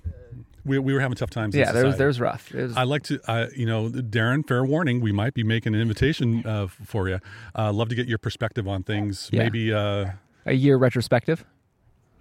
we, 0.65 0.79
we 0.79 0.95
were 0.95 1.01
having 1.01 1.17
tough 1.17 1.31
times. 1.31 1.55
Yeah, 1.55 1.73
there 1.73 1.87
was 1.87 1.99
there 1.99 2.07
was 2.07 2.21
rough. 2.21 2.53
Was, 2.53 2.77
I 2.77 2.85
like 2.85 3.03
to, 3.05 3.21
uh, 3.31 3.49
you 3.55 3.67
know, 3.67 3.89
Darren. 3.89 4.47
Fair 4.47 4.65
warning, 4.65 5.01
we 5.01 5.13
might 5.13 5.35
be 5.35 5.43
making 5.45 5.75
an 5.75 5.81
invitation 5.81 6.47
uh, 6.47 6.67
for 6.67 7.09
you. 7.09 7.21
Uh, 7.57 7.73
love 7.73 7.89
to 7.91 7.95
get 7.95 8.09
your 8.09 8.19
perspective 8.19 8.67
on 8.67 8.83
things. 8.83 9.29
Yeah. 9.33 9.43
Maybe, 9.45 9.73
uh, 9.73 10.07
a 10.47 10.53
year 10.53 10.77
retrospective. 10.77 11.45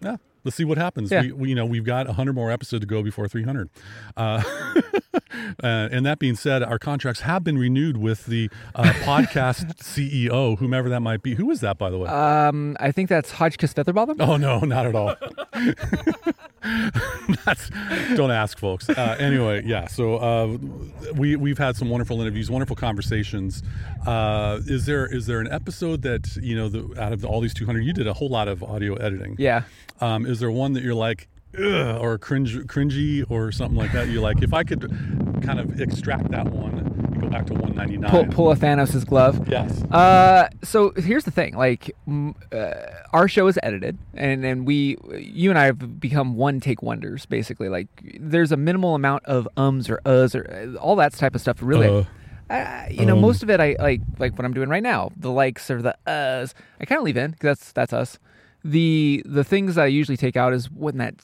yeah, 0.01 0.18
let's 0.44 0.56
see 0.57 0.66
what 0.66 0.78
happens. 0.78 1.12
Yeah. 1.12 1.22
We, 1.22 1.31
we, 1.31 1.50
you 1.50 1.56
know, 1.56 1.66
we've 1.66 1.86
got 1.86 2.07
hundred 2.07 2.34
more 2.34 2.51
episodes 2.51 2.81
to 2.81 2.88
go 2.88 3.01
before 3.04 3.28
three 3.28 3.44
hundred. 3.44 3.69
Uh, 5.63 5.90
and 5.92 6.06
that 6.06 6.19
being 6.19 6.36
said, 6.36 6.63
our 6.63 6.80
contracts 6.80 7.22
have 7.22 7.44
been 7.44 7.57
renewed 7.57 7.98
with 7.98 8.25
the 8.25 8.50
uh, 8.75 8.84
podcast 9.04 9.75
CEO, 9.78 10.57
whomever 10.57 10.90
that 10.90 11.01
might 11.01 11.24
be. 11.24 11.36
Who 11.36 11.51
is 11.51 11.62
that, 11.62 11.78
by 11.78 11.90
the 11.90 11.98
way? 11.98 12.10
Um, 12.10 12.78
I 12.80 12.92
think 12.92 13.10
that's 13.10 13.31
Hodgkiss 13.34 13.74
Featherbottom. 13.74 14.16
Oh 14.19 14.38
no, 14.38 14.60
not 14.60 14.86
at 14.86 14.95
all. 14.95 15.16
That's 17.45 17.69
don't 18.16 18.31
ask, 18.31 18.57
folks. 18.57 18.90
Uh, 18.90 19.18
anyway, 19.19 19.63
yeah. 19.66 19.88
So 19.88 20.16
uh, 20.16 20.57
we 21.16 21.36
we've 21.36 21.57
had 21.57 21.75
some 21.75 21.89
wonderful 21.89 22.22
interviews, 22.22 22.50
wonderful 22.50 22.75
conversations. 22.75 23.62
Uh, 24.06 24.60
is 24.66 24.86
there 24.86 25.06
is 25.06 25.25
there 25.25 25.39
an 25.42 25.51
episode 25.51 26.04
that 26.04 26.36
you 26.38 26.56
know 26.56 26.69
the, 26.69 27.01
out 27.01 27.12
of 27.12 27.25
all 27.25 27.42
these 27.42 27.54
200, 27.54 27.81
you 27.81 27.94
did 27.94 28.07
a 28.07 28.13
whole 28.13 28.30
lot 28.30 28.48
of 28.48 28.63
audio 28.63 28.96
editing? 28.96 29.36
Yeah. 29.38 29.63
Um, 30.00 30.25
is 30.25 30.39
there 30.39 30.51
one 30.51 30.74
that 30.74 30.84
you're 30.84 30.94
like, 30.96 31.28
or 31.59 32.17
cringe, 32.17 32.55
cringy, 32.67 33.23
or 33.29 33.51
something 33.51 33.77
like 33.77 33.91
that? 33.94 34.07
You 34.07 34.21
like, 34.21 34.41
if 34.41 34.53
I 34.53 34.63
could 34.63 34.81
kind 35.43 35.60
of 35.60 35.79
extract 35.81 36.31
that 36.31 36.48
one 36.48 36.77
and 36.79 37.22
go 37.22 37.27
back 37.29 37.45
to 37.48 37.53
199. 37.53 38.10
Pull, 38.10 38.25
pull 38.33 38.51
a 38.51 38.55
Thanos' 38.55 39.05
glove. 39.05 39.48
Yes. 39.48 39.83
Uh, 39.91 40.48
so 40.63 40.91
here's 40.98 41.25
the 41.25 41.31
thing: 41.31 41.55
like, 41.55 41.91
uh, 42.51 42.74
our 43.12 43.27
show 43.27 43.48
is 43.48 43.60
edited, 43.63 43.98
and 44.13 44.43
and 44.45 44.65
we, 44.65 44.98
you 45.17 45.50
and 45.50 45.60
I 45.60 45.65
have 45.65 46.00
become 46.00 46.36
one 46.36 46.60
take 46.60 46.81
wonders. 46.81 47.25
Basically, 47.25 47.69
like, 47.69 47.88
there's 48.19 48.51
a 48.51 48.57
minimal 48.57 48.95
amount 48.95 49.25
of 49.25 49.48
ums 49.57 49.89
or 49.89 50.00
uhs 50.05 50.36
or 50.36 50.75
uh, 50.75 50.79
all 50.79 50.95
that 50.98 51.13
type 51.13 51.36
of 51.36 51.41
stuff. 51.41 51.57
Really, 51.62 51.88
Uh, 51.88 52.03
I- 52.50 52.89
you 52.91 53.05
know, 53.05 53.13
um. 53.15 53.22
most 53.22 53.41
of 53.43 53.50
it, 53.50 53.60
I 53.60 53.75
like, 53.79 54.01
like 54.19 54.38
what 54.38 54.45
I'm 54.45 54.53
doing 54.53 54.69
right 54.69 54.83
now. 54.83 55.12
The 55.17 55.31
likes 55.31 55.69
or 55.72 55.81
the 55.81 55.95
uhs, 56.07 56.53
I 56.79 56.86
kind 56.86 57.00
of 57.00 57.05
leave 57.05 57.17
in 57.17 57.31
because 57.31 57.57
that's 57.60 57.72
that's 57.72 57.93
us. 57.93 58.19
The 58.63 59.22
the 59.25 59.43
things 59.43 59.77
I 59.77 59.88
usually 59.88 60.17
take 60.17 60.36
out 60.38 60.53
is 60.53 60.72
when 60.72 60.98
that 60.98 61.15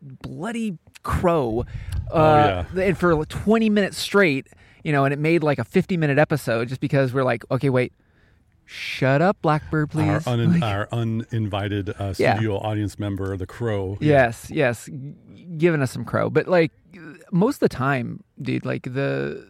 bloody 0.00 0.78
crow, 1.02 1.64
uh, 2.10 2.64
and 2.76 2.96
for 2.96 3.14
like 3.14 3.28
20 3.28 3.68
minutes 3.70 3.98
straight, 3.98 4.46
you 4.84 4.92
know, 4.92 5.04
and 5.04 5.12
it 5.12 5.18
made 5.18 5.42
like 5.42 5.58
a 5.58 5.64
50 5.64 5.96
minute 5.96 6.18
episode 6.18 6.68
just 6.68 6.80
because 6.80 7.12
we're 7.12 7.24
like, 7.24 7.44
okay, 7.50 7.70
wait, 7.70 7.92
shut 8.64 9.20
up, 9.22 9.36
Blackbird, 9.42 9.90
please. 9.90 10.26
Our, 10.26 10.34
un- 10.34 10.52
Like, 10.52 10.62
our 10.62 10.88
uninvited 10.92 11.90
uh, 11.98 12.14
Yeah. 12.16 12.34
studio 12.34 12.58
audience 12.58 12.98
member, 12.98 13.36
the 13.36 13.46
Crow. 13.46 13.98
yes, 14.00 14.50
yes, 14.50 14.88
giving 15.56 15.82
us 15.82 15.90
some 15.90 16.04
crow, 16.04 16.30
but 16.30 16.46
like 16.48 16.72
most 17.32 17.56
of 17.56 17.60
the 17.60 17.68
time, 17.68 18.22
dude, 18.40 18.64
like 18.64 18.84
the 18.84 19.46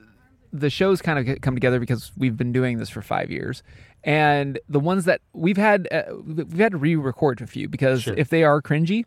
the 0.52 0.70
shows 0.70 1.00
kind 1.02 1.18
of 1.28 1.40
come 1.40 1.54
together 1.54 1.80
because 1.80 2.12
we've 2.16 2.36
been 2.36 2.52
doing 2.52 2.78
this 2.78 2.90
for 2.90 3.02
five 3.02 3.30
years, 3.30 3.62
and 4.04 4.58
the 4.68 4.80
ones 4.80 5.04
that 5.06 5.20
we've 5.32 5.56
had, 5.56 5.88
uh, 5.90 6.02
we've 6.26 6.58
had 6.58 6.72
to 6.72 6.78
re-record 6.78 7.40
a 7.40 7.46
few 7.46 7.68
because 7.68 8.02
Sure. 8.02 8.14
if 8.16 8.28
they 8.28 8.44
are 8.44 8.60
cringy, 8.60 9.04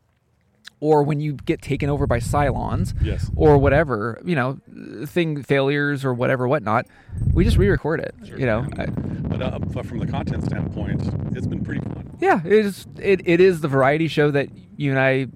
or 0.80 1.04
when 1.04 1.20
you 1.22 1.34
get 1.34 1.62
taken 1.62 1.90
over 1.90 2.06
by 2.08 2.20
Cylons, 2.20 2.94
Yes. 3.02 3.30
or 3.36 3.58
whatever, 3.58 4.20
you 4.26 4.36
know, 4.36 4.60
thing 5.06 5.42
failures 5.44 6.04
or 6.04 6.14
whatever, 6.14 6.48
whatnot, 6.48 6.86
we 7.34 7.44
just 7.46 7.58
re-record 7.58 8.00
it. 8.00 8.14
You 8.38 8.46
know, 8.46 8.68
I, 8.78 8.86
But, 8.88 9.42
uh, 9.42 9.60
but 9.60 9.86
from 9.86 10.00
the 10.00 10.08
content 10.08 10.44
standpoint, 10.46 11.02
it's 11.36 11.48
been 11.48 11.64
pretty 11.64 11.82
fun. 11.82 12.18
yeah, 12.20 12.42
it 12.44 12.52
is. 12.52 12.88
It, 13.02 13.22
it 13.28 13.40
is 13.40 13.62
the 13.62 13.68
variety 13.68 14.08
show 14.08 14.32
that 14.32 14.50
you 14.78 14.92
and 14.92 15.00
I, 15.00 15.12
you 15.12 15.30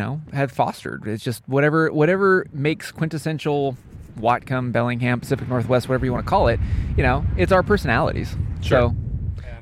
know, 0.00 0.20
have 0.32 0.52
fostered. 0.52 1.06
It's 1.06 1.24
just 1.24 1.42
whatever 1.48 1.90
whatever 1.92 2.46
makes 2.52 2.92
quintessential 2.92 3.76
Whatcom, 4.18 4.72
Bellingham, 4.72 5.20
Pacific 5.20 5.48
Northwest, 5.48 5.88
whatever 5.88 6.04
you 6.06 6.12
want 6.12 6.24
to 6.24 6.30
call 6.30 6.48
it. 6.48 6.60
You 6.96 7.02
know, 7.02 7.24
it's 7.36 7.52
our 7.52 7.62
personalities. 7.62 8.36
Sure. 8.62 8.90
So 8.90 8.96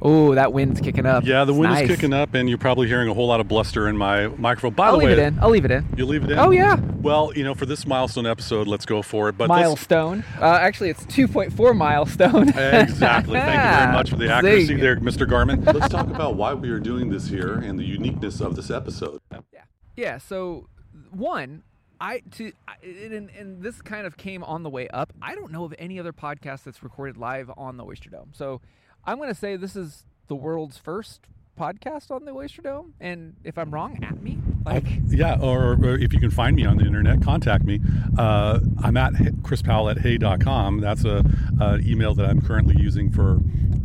Oh, 0.05 0.35
that 0.35 0.53
wind's 0.53 0.81
kicking 0.81 1.07
up. 1.07 1.23
Yeah, 1.25 1.45
the 1.45 1.53
It's 1.53 1.61
wind 1.61 1.75
nice. 1.75 1.89
is 1.89 1.95
kicking 1.97 2.13
up, 2.13 2.35
and 2.35 2.49
you're 2.49 2.59
probably 2.59 2.89
hearing 2.89 3.09
a 3.09 3.15
whole 3.15 3.29
lot 3.29 3.39
of 3.39 3.47
bluster 3.47 3.89
in 3.89 3.97
my 3.97 4.27
microphone. 4.27 4.73
By 4.73 4.87
I'll 4.87 4.93
the 4.95 4.99
leave 4.99 5.07
way, 5.07 5.13
it 5.13 5.19
in. 5.21 5.39
I'll 5.39 5.49
leave 5.51 5.65
it 5.65 5.71
in. 5.71 5.87
you 5.97 6.07
leave 6.07 6.25
it 6.25 6.33
in. 6.33 6.41
Oh, 6.41 6.51
yeah. 6.51 6.75
Well, 7.01 7.31
you 7.37 7.45
know, 7.45 7.55
for 7.55 7.67
this 7.67 7.87
milestone 7.87 8.27
episode, 8.27 8.67
let's 8.67 8.85
go 8.85 9.01
for 9.03 9.29
it. 9.29 9.39
But 9.39 9.45
this, 9.45 9.51
milestone. 9.51 10.25
Uh, 10.41 10.47
actually, 10.61 10.91
it's 10.91 11.05
2.4 11.07 11.77
milestone. 11.77 12.49
Exactly. 12.59 13.39
Thank 13.39 13.63
you 13.63 13.79
very 13.79 13.93
much 13.93 14.11
for 14.11 14.17
the 14.17 14.29
accuracy 14.33 14.67
Zing. 14.67 14.79
there, 14.81 14.97
Mr. 14.97 15.25
Garmin. 15.25 15.65
Let's 15.73 15.89
talk 15.89 16.09
about 16.09 16.35
why 16.35 16.53
we 16.53 16.71
are 16.71 16.81
doing 16.81 17.09
this 17.09 17.29
here 17.29 17.55
and 17.55 17.79
the 17.79 17.85
uniqueness 17.85 18.41
of 18.41 18.57
this 18.57 18.73
episode. 18.73 19.21
Yeah. 19.31 19.61
Yeah. 19.97 20.19
So 20.19 20.67
one, 21.13 21.63
I 22.03 22.21
to 22.33 22.53
I- 22.67 22.85
and, 22.85 23.31
and 23.31 23.63
this 23.63 23.81
kind 23.81 24.07
of 24.07 24.17
came 24.17 24.43
on 24.43 24.63
the 24.65 24.71
way 24.71 24.89
up. 24.89 25.13
I 25.23 25.35
don't 25.37 25.53
know 25.53 25.65
of 25.65 25.73
any 25.79 25.99
other 26.01 26.13
podcast 26.13 26.65
that's 26.65 26.83
recorded 26.83 27.17
live 27.17 27.51
on 27.57 27.77
the 27.77 27.85
Oyster 27.85 28.11
Dome. 28.11 28.31
So 28.33 28.61
I'm 29.05 29.17
going 29.19 29.29
to 29.29 29.35
say 29.35 29.57
this 29.57 29.77
is 29.77 30.05
the 30.27 30.35
world's 30.35 30.77
first 30.79 31.21
podcast 31.59 32.11
on 32.11 32.25
the 32.25 32.33
Oyster 32.33 32.61
Dome. 32.63 32.95
And 33.01 33.37
if 33.45 33.57
I'm 33.57 33.71
wrong, 33.71 34.03
at 34.03 34.21
me. 34.21 34.39
Like, 34.67 34.85
Yeah, 35.09 35.39
or, 35.41 35.75
or 35.75 35.97
if 35.99 36.13
you 36.13 36.19
can 36.19 36.31
find 36.31 36.57
me 36.57 36.65
on 36.65 36.77
the 36.79 36.87
internet, 36.87 37.23
contact 37.23 37.65
me. 37.65 37.79
Uh, 38.19 38.59
I'm 38.83 38.97
at 38.97 39.13
Chris 39.45 39.63
Powell 39.63 39.89
at 39.91 39.99
hey.com. 39.99 40.81
That's 40.81 41.05
a, 41.05 41.25
a 41.61 41.79
email 41.79 42.15
that 42.17 42.27
I'm 42.29 42.41
currently 42.41 42.75
using 42.79 43.11
for 43.13 43.39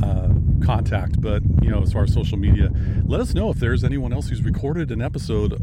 uh, 0.03 0.29
contact. 0.65 1.21
But, 1.21 1.43
you 1.61 1.69
know, 1.69 1.81
as 1.83 1.93
far 1.93 2.03
as 2.03 2.13
social 2.13 2.37
media, 2.37 2.71
let 3.05 3.19
us 3.19 3.33
know 3.35 3.51
if 3.51 3.57
there's 3.57 3.83
anyone 3.83 4.11
else 4.13 4.29
who's 4.29 4.41
recorded 4.41 4.89
an 4.91 5.01
episode 5.01 5.59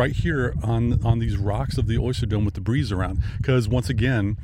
right 0.00 0.12
here 0.16 0.54
on 0.62 1.04
on 1.04 1.18
these 1.18 1.36
rocks 1.36 1.76
of 1.78 1.86
the 1.86 1.98
Oyster 1.98 2.26
Dome 2.26 2.44
with 2.44 2.54
the 2.54 2.60
breeze 2.60 2.90
around. 2.90 3.22
Because 3.36 3.68
once 3.68 3.90
again, 3.90 4.38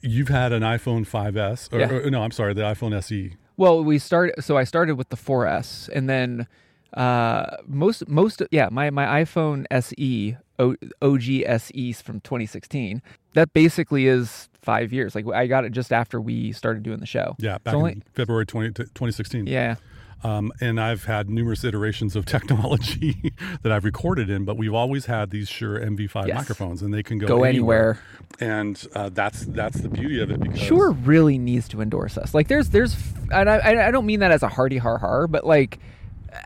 you've 0.00 0.28
had 0.28 0.52
an 0.52 0.62
iPhone 0.62 1.06
5S, 1.06 1.72
or, 1.72 1.80
Yeah. 1.80 1.90
or 1.92 2.10
no, 2.10 2.22
I'm 2.22 2.30
sorry, 2.30 2.54
the 2.54 2.62
iPhone. 2.62 2.94
SE. 2.96 3.34
Well, 3.56 3.84
we 3.84 3.98
start. 3.98 4.42
So 4.42 4.56
I 4.56 4.64
started 4.64 4.96
with 4.96 5.10
the 5.10 5.16
4S, 5.16 5.88
and 5.94 6.08
then 6.08 6.46
uh, 6.94 7.56
most 7.66 8.08
most 8.08 8.42
yeah, 8.50 8.68
my 8.72 8.88
my 8.90 9.22
iPhone 9.22 9.66
SE 9.70 10.36
o, 10.58 10.74
OG 11.02 11.42
SE 11.46 11.92
from 11.92 12.20
2016. 12.20 13.02
That 13.34 13.52
basically 13.52 14.06
is 14.06 14.48
five 14.62 14.92
years. 14.92 15.14
Like 15.14 15.26
I 15.28 15.46
got 15.46 15.64
it 15.64 15.70
just 15.72 15.92
after 15.92 16.18
we 16.20 16.52
started 16.52 16.82
doing 16.82 16.98
the 17.00 17.06
show. 17.06 17.36
Yeah, 17.38 17.58
back 17.58 17.72
So 17.72 17.78
only- 17.78 17.92
in 17.92 18.02
February 18.14 18.46
20, 18.46 18.70
2016. 18.72 19.46
Yeah. 19.46 19.76
Um, 20.24 20.52
and 20.60 20.80
I've 20.80 21.04
had 21.04 21.30
numerous 21.30 21.62
iterations 21.64 22.16
of 22.16 22.24
technology 22.36 23.32
that 23.62 23.70
I've 23.70 23.84
recorded 23.84 24.28
in, 24.30 24.44
but 24.44 24.56
we've 24.56 24.74
always 24.74 25.06
had 25.06 25.30
these 25.30 25.48
Shure 25.48 25.78
MV5 25.78 26.26
Yes. 26.26 26.36
microphones, 26.36 26.82
and 26.82 26.92
they 26.92 27.02
can 27.02 27.18
go, 27.18 27.26
Go 27.28 27.44
anywhere. 27.44 28.00
And 28.40 28.84
uh, 28.94 29.10
that's 29.10 29.44
that's 29.46 29.80
the 29.80 29.88
beauty 29.88 30.20
of 30.20 30.30
it. 30.30 30.40
Because 30.40 30.58
Shure 30.60 30.90
really 30.90 31.38
needs 31.38 31.68
to 31.68 31.80
endorse 31.80 32.18
us. 32.18 32.34
Like 32.34 32.48
there's 32.48 32.70
there's 32.70 32.96
and 33.30 33.48
I 33.48 33.56
I 33.58 33.88
I 33.88 33.90
don't 33.90 34.06
mean 34.06 34.20
that 34.20 34.30
as 34.32 34.42
a 34.42 34.48
hearty 34.48 34.78
har 34.78 34.98
har, 34.98 35.26
but 35.28 35.46
like 35.46 35.78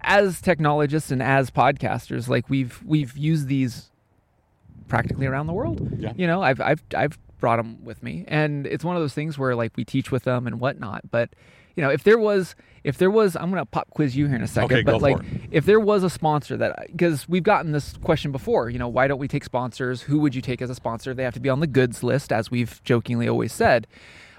as 0.03 0.41
technologists 0.41 1.11
and 1.11 1.23
as 1.23 1.51
podcasters, 1.51 2.29
like 2.29 2.49
we've 2.51 2.81
we've 2.85 3.17
used 3.17 3.49
these 3.49 3.91
practically 4.89 5.27
around 5.27 5.47
the 5.47 5.53
world. 5.55 5.81
Yeah. 5.99 6.13
You 6.17 6.27
know, 6.27 6.43
I've 6.43 6.61
I've 6.61 6.83
I've 6.95 7.19
brought 7.41 7.57
them 7.57 7.85
with 7.85 8.03
me, 8.03 8.25
and 8.29 8.67
it's 8.67 8.85
one 8.85 8.97
of 8.97 9.03
those 9.03 9.15
things 9.15 9.39
where 9.39 9.55
like 9.57 9.73
we 9.77 9.85
teach 9.85 10.11
with 10.13 10.25
them 10.25 10.47
and 10.47 10.61
whatnot. 10.61 11.11
But 11.11 11.31
you 11.77 11.83
know, 11.83 11.91
if 11.91 12.05
there 12.05 12.19
was 12.19 12.55
if 12.85 12.99
there 12.99 13.11
was, 13.11 13.37
I'm 13.37 13.51
gonna 13.51 13.65
pop 13.65 13.91
quiz 13.91 14.17
you 14.17 14.27
here 14.27 14.37
in 14.37 14.43
a 14.43 14.49
second. 14.49 14.73
Okay, 14.73 14.83
but 14.83 14.93
go 14.93 14.99
like, 14.99 15.19
for 15.19 15.23
it. 15.23 15.43
if 15.51 15.65
there 15.67 15.79
was 15.79 16.03
a 16.03 16.11
sponsor 16.11 16.57
that 16.57 16.89
because 16.91 17.29
we've 17.29 17.43
gotten 17.43 17.73
this 17.73 17.97
question 17.99 18.33
before, 18.33 18.71
you 18.71 18.79
know, 18.79 18.89
why 18.89 19.07
don't 19.07 19.19
we 19.19 19.29
take 19.29 19.45
sponsors? 19.45 20.03
Who 20.03 20.19
would 20.21 20.35
you 20.35 20.43
take 20.43 20.61
as 20.61 20.71
a 20.71 20.75
sponsor? 20.75 21.15
They 21.15 21.23
have 21.23 21.35
to 21.35 21.41
be 21.41 21.49
on 21.49 21.61
the 21.61 21.67
goods 21.67 22.03
list, 22.03 22.33
as 22.33 22.51
we've 22.51 22.83
jokingly 22.83 23.29
always 23.29 23.53
said. 23.53 23.87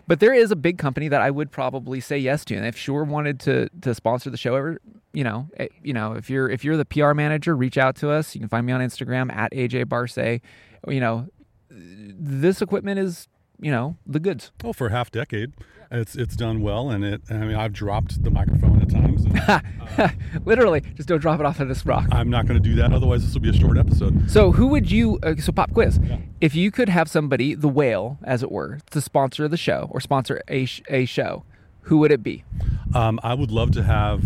But 0.06 0.20
there 0.20 0.34
is 0.34 0.52
a 0.52 0.58
big 0.58 0.78
company 0.78 1.08
that 1.08 1.22
I 1.22 1.32
would 1.32 1.52
probably 1.52 2.02
say 2.02 2.18
yes 2.18 2.44
to, 2.46 2.56
and 2.56 2.66
if 2.66 2.76
Shure 2.76 3.06
wanted 3.06 3.40
to 3.42 3.70
to 3.82 3.96
sponsor 3.96 4.30
the 4.30 4.38
show, 4.38 4.56
ever, 4.56 4.82
you 5.14 5.24
know, 5.24 5.48
eh, 5.56 5.70
you 5.82 5.94
know, 5.94 6.14
if 6.14 6.30
you're 6.30 6.50
if 6.50 6.66
you're 6.66 6.76
the 6.76 6.86
PR 6.86 7.14
manager, 7.14 7.56
reach 7.56 7.78
out 7.78 7.96
to 7.98 8.10
us. 8.10 8.36
You 8.36 8.42
can 8.42 8.50
find 8.50 8.66
me 8.66 8.74
on 8.74 8.82
Instagram 8.82 9.34
at 9.34 9.54
AJ 9.54 9.88
Barce. 9.88 10.42
You 10.86 11.00
know, 11.00 11.30
this 11.70 12.62
equipment 12.62 13.00
is 13.00 13.30
you 13.60 13.72
know 13.72 13.98
the 14.06 14.20
goods. 14.20 14.52
oh, 14.64 14.74
for 14.74 14.88
a 14.88 14.92
half 14.92 15.12
decade, 15.12 15.54
it's 15.92 16.16
it's 16.16 16.36
done 16.36 16.62
well, 16.62 16.90
and 16.90 17.04
it. 17.04 17.22
I 17.30 17.34
mean, 17.40 17.56
I've 17.56 17.74
dropped 17.74 18.24
the 18.24 18.30
microphone 18.32 18.82
at 18.82 18.90
times. 18.90 19.26
And 19.26 20.12
Literally, 20.46 20.82
just 20.96 21.08
don't 21.10 21.20
drop 21.20 21.40
it 21.40 21.46
off 21.46 21.60
of 21.60 21.68
this 21.68 21.86
rock. 21.86 22.08
I'm 22.12 22.30
not 22.30 22.46
going 22.48 22.62
to 22.62 22.70
do 22.70 22.76
that, 22.76 22.94
otherwise 22.94 23.24
this 23.24 23.34
will 23.34 23.42
be 23.42 23.50
a 23.50 23.54
short 23.54 23.78
episode. 23.78 24.30
So, 24.30 24.52
who 24.52 24.68
would 24.68 24.92
you? 24.92 25.20
Uh, 25.24 25.36
so, 25.38 25.52
pop 25.52 25.72
quiz. 25.74 26.00
If 26.42 26.56
you 26.56 26.72
could 26.72 26.90
have 26.90 27.10
somebody, 27.10 27.54
the 27.56 27.68
whale, 27.70 28.18
as 28.24 28.44
it 28.44 28.52
were, 28.52 28.80
to 28.92 29.02
sponsor 29.02 29.48
the 29.48 29.58
show 29.58 29.88
or 29.92 30.00
sponsor 30.02 30.42
a 30.48 30.66
sh- 30.66 30.82
a 30.90 31.06
show, 31.06 31.44
who 31.82 31.98
would 32.00 32.12
it 32.12 32.24
be? 32.24 32.44
Um, 32.96 33.20
I 33.24 33.34
would 33.34 33.52
love 33.52 33.72
to 33.72 33.84
have 33.84 34.24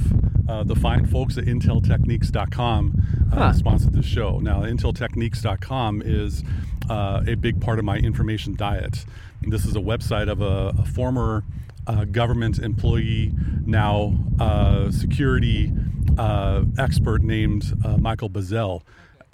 uh, 0.50 0.64
the 0.64 0.76
fine 0.76 1.06
folks 1.06 1.38
at 1.38 1.46
IntelTechniques.com 1.46 3.04
uh, 3.32 3.36
Huh. 3.36 3.54
sponsor 3.54 3.90
this 3.90 4.06
show. 4.06 4.40
Now, 4.40 4.62
IntelTechniques.com 4.62 6.02
is 6.06 6.44
uh, 6.90 7.24
a 7.28 7.36
big 7.36 7.60
part 7.62 7.80
of 7.80 7.86
my 7.86 7.98
information 7.98 8.56
diet. 8.56 9.06
This 9.42 9.66
is 9.66 9.76
a 9.76 9.80
website 9.80 10.30
of 10.30 10.42
a, 10.42 10.74
a 10.82 10.86
former 10.86 11.44
uh, 11.86 12.06
government 12.06 12.60
employee, 12.60 13.32
now 13.66 14.14
uh, 14.40 14.92
security 14.92 15.72
uh, 16.18 16.64
expert 16.78 17.22
named 17.22 17.74
uh, 17.86 17.98
Michael 17.98 18.30
Bazzell. 18.30 18.82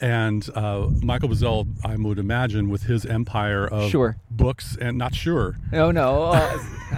And 0.01 0.47
uh, 0.53 0.89
Michael 1.01 1.29
Bazzell, 1.29 1.65
I 1.85 1.95
would 1.95 2.19
imagine, 2.19 2.69
with 2.69 2.83
his 2.83 3.05
empire 3.05 3.65
of 3.65 3.89
Sure. 3.89 4.17
books 4.29 4.75
and 4.81 4.97
not 4.97 5.15
sure, 5.15 5.55
Oh 5.71 5.91
no. 5.91 6.31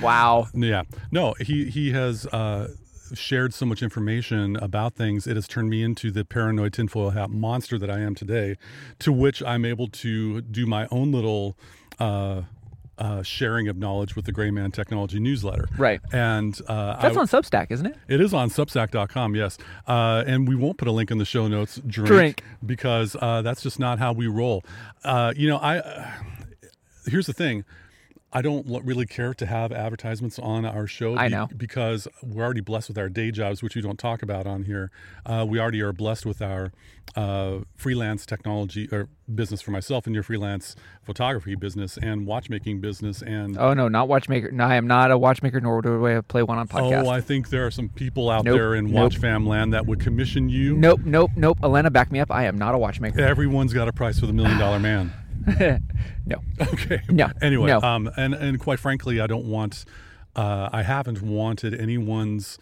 Wow. 0.00 0.46
yeah. 0.54 0.82
No, 1.10 1.34
he 1.40 1.66
he 1.70 1.92
has 1.92 2.26
uh, 2.26 2.68
shared 3.14 3.54
so 3.54 3.66
much 3.66 3.82
information 3.82 4.56
about 4.56 4.94
things. 4.94 5.26
It 5.26 5.36
has 5.36 5.46
turned 5.48 5.70
me 5.70 5.82
into 5.82 6.10
the 6.10 6.24
paranoid 6.24 6.72
tinfoil 6.72 7.10
hat 7.10 7.30
monster 7.30 7.78
that 7.78 7.90
I 7.90 8.00
am 8.00 8.14
today, 8.14 8.56
to 9.00 9.12
which 9.12 9.42
I'm 9.42 9.64
able 9.64 9.88
to 9.88 10.40
do 10.40 10.66
my 10.66 10.86
own 10.90 11.12
little. 11.12 11.56
Uh, 11.98 12.42
uh, 13.00 13.22
sharing 13.22 13.66
of 13.66 13.78
knowledge 13.78 14.14
with 14.14 14.26
the 14.26 14.32
Gray 14.32 14.50
Man 14.50 14.70
Technology 14.70 15.18
newsletter. 15.18 15.66
Right. 15.78 16.02
And 16.12 16.58
uh, 16.68 17.00
That's 17.00 17.16
I, 17.16 17.20
on 17.20 17.26
Substack, 17.26 17.68
isn't 17.70 17.86
it? 17.86 17.96
it 18.08 18.20
is 18.20 18.34
on 18.34 18.50
Substack.com, 18.50 19.34
yes. 19.34 19.56
Uh, 19.88 20.22
and 20.26 20.46
we 20.46 20.54
won't 20.54 20.76
put 20.76 20.86
a 20.86 20.92
link 20.92 21.10
in 21.10 21.16
the 21.16 21.24
show 21.24 21.48
notes. 21.48 21.80
Drink, 21.86 22.08
Drink. 22.08 22.44
because 22.64 23.16
uh, 23.18 23.40
that's 23.40 23.62
just 23.62 23.78
not 23.78 23.98
how 23.98 24.12
we 24.12 24.26
roll. 24.26 24.64
Uh, 25.02 25.32
you 25.34 25.48
know, 25.48 25.56
I 25.56 25.78
uh, 25.78 26.10
here's 27.06 27.26
the 27.26 27.32
thing. 27.32 27.64
I 28.32 28.42
don't 28.42 28.64
really 28.84 29.06
care 29.06 29.34
to 29.34 29.46
have 29.46 29.72
advertisements 29.72 30.38
on 30.38 30.64
our 30.64 30.86
show. 30.86 31.16
I 31.16 31.26
know. 31.28 31.48
because 31.56 32.06
we're 32.22 32.44
already 32.44 32.60
blessed 32.60 32.88
with 32.88 32.98
our 32.98 33.08
day 33.08 33.32
jobs, 33.32 33.60
which 33.60 33.74
we 33.74 33.82
don't 33.82 33.98
talk 33.98 34.22
about 34.22 34.46
on 34.46 34.62
here. 34.62 34.92
Uh, 35.26 35.44
we 35.48 35.58
already 35.58 35.80
are 35.80 35.92
blessed 35.92 36.24
with 36.24 36.40
our 36.40 36.70
uh, 37.16 37.58
freelance 37.74 38.24
technology 38.24 38.88
or 38.92 39.08
business 39.34 39.60
for 39.60 39.72
myself 39.72 40.06
and 40.06 40.14
your 40.14 40.22
freelance 40.22 40.76
photography 41.02 41.56
business 41.56 41.98
and 42.00 42.24
watchmaking 42.24 42.80
business 42.80 43.20
and 43.20 43.58
Oh 43.58 43.74
no, 43.74 43.88
not 43.88 44.06
watchmaker. 44.06 44.52
No, 44.52 44.64
I 44.64 44.76
am 44.76 44.86
not 44.86 45.10
a 45.10 45.18
watchmaker, 45.18 45.60
nor 45.60 45.82
do 45.82 46.06
I 46.06 46.20
play 46.20 46.44
one 46.44 46.58
on 46.58 46.68
podcast. 46.68 47.06
Oh, 47.06 47.08
I 47.08 47.20
think 47.20 47.48
there 47.48 47.66
are 47.66 47.70
some 47.72 47.88
people 47.88 48.30
out 48.30 48.44
Nope, 48.44 48.56
there 48.56 48.74
in 48.76 48.86
nope. 48.86 48.94
Watch 48.94 49.18
Fam 49.18 49.44
land 49.44 49.72
that 49.72 49.86
would 49.86 49.98
commission 49.98 50.48
you. 50.48 50.76
nope, 50.76 51.00
nope, 51.04 51.32
nope. 51.34 51.58
Elena, 51.64 51.90
back 51.90 52.12
me 52.12 52.20
up. 52.20 52.30
I 52.30 52.44
am 52.44 52.56
not 52.56 52.76
a 52.76 52.78
watchmaker. 52.78 53.20
Everyone's 53.20 53.72
got 53.72 53.88
a 53.88 53.92
price 53.92 54.20
for 54.20 54.26
the 54.26 54.32
million 54.32 54.56
dollar 54.58 54.78
man. 54.78 55.12
no. 56.26 56.36
Okay. 56.60 57.00
No, 57.08 57.30
Anyway, 57.40 57.68
no. 57.68 57.80
um, 57.80 58.10
and 58.16 58.34
and 58.34 58.58
quite 58.60 58.78
frankly, 58.78 59.20
I 59.20 59.26
don't 59.26 59.46
want, 59.46 59.84
uh, 60.36 60.68
I 60.72 60.82
haven't 60.82 61.22
wanted 61.22 61.74
anyone's 61.74 62.58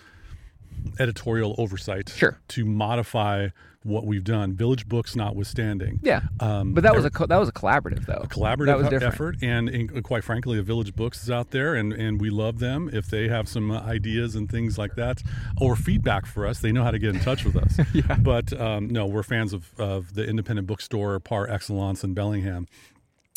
editorial 0.98 1.54
oversight 1.58 2.08
Sure. 2.10 2.38
to 2.48 2.64
modify 2.64 3.48
what 3.84 4.04
we've 4.04 4.24
done. 4.24 4.54
Village 4.54 4.86
Books 4.88 5.14
notwithstanding. 5.16 6.00
Yeah. 6.02 6.22
Um, 6.40 6.74
But 6.74 6.82
that 6.82 6.94
was 6.96 7.04
a 7.04 7.10
co- 7.10 7.26
that 7.26 7.38
was 7.38 7.48
a 7.48 7.52
collaborative 7.52 8.04
though. 8.06 8.20
A 8.24 8.26
collaborative 8.26 9.00
effort 9.02 9.36
and, 9.40 9.68
and 9.68 10.02
quite 10.02 10.24
frankly 10.24 10.58
a 10.58 10.62
village 10.62 10.94
books 10.96 11.22
is 11.22 11.30
out 11.30 11.52
there 11.52 11.74
and, 11.74 11.92
and 11.92 12.20
we 12.20 12.28
love 12.28 12.58
them 12.58 12.90
if 12.92 13.06
they 13.06 13.28
have 13.28 13.48
some 13.48 13.70
ideas 13.70 14.34
and 14.34 14.50
things 14.50 14.76
like 14.78 14.96
that 14.96 15.22
or 15.60 15.76
feedback 15.76 16.26
for 16.26 16.44
us 16.46 16.58
they 16.58 16.72
know 16.72 16.82
how 16.82 16.90
to 16.90 16.98
get 16.98 17.14
in 17.14 17.20
touch 17.20 17.44
with 17.44 17.56
us 17.56 17.78
but 18.20 18.52
um, 18.60 18.88
no 18.88 19.06
we're 19.06 19.22
fans 19.22 19.52
of, 19.52 19.72
of 19.78 20.14
the 20.14 20.24
independent 20.26 20.66
bookstore 20.66 21.18
par 21.20 21.48
excellence 21.48 22.02
in 22.04 22.12
bellingham 22.14 22.66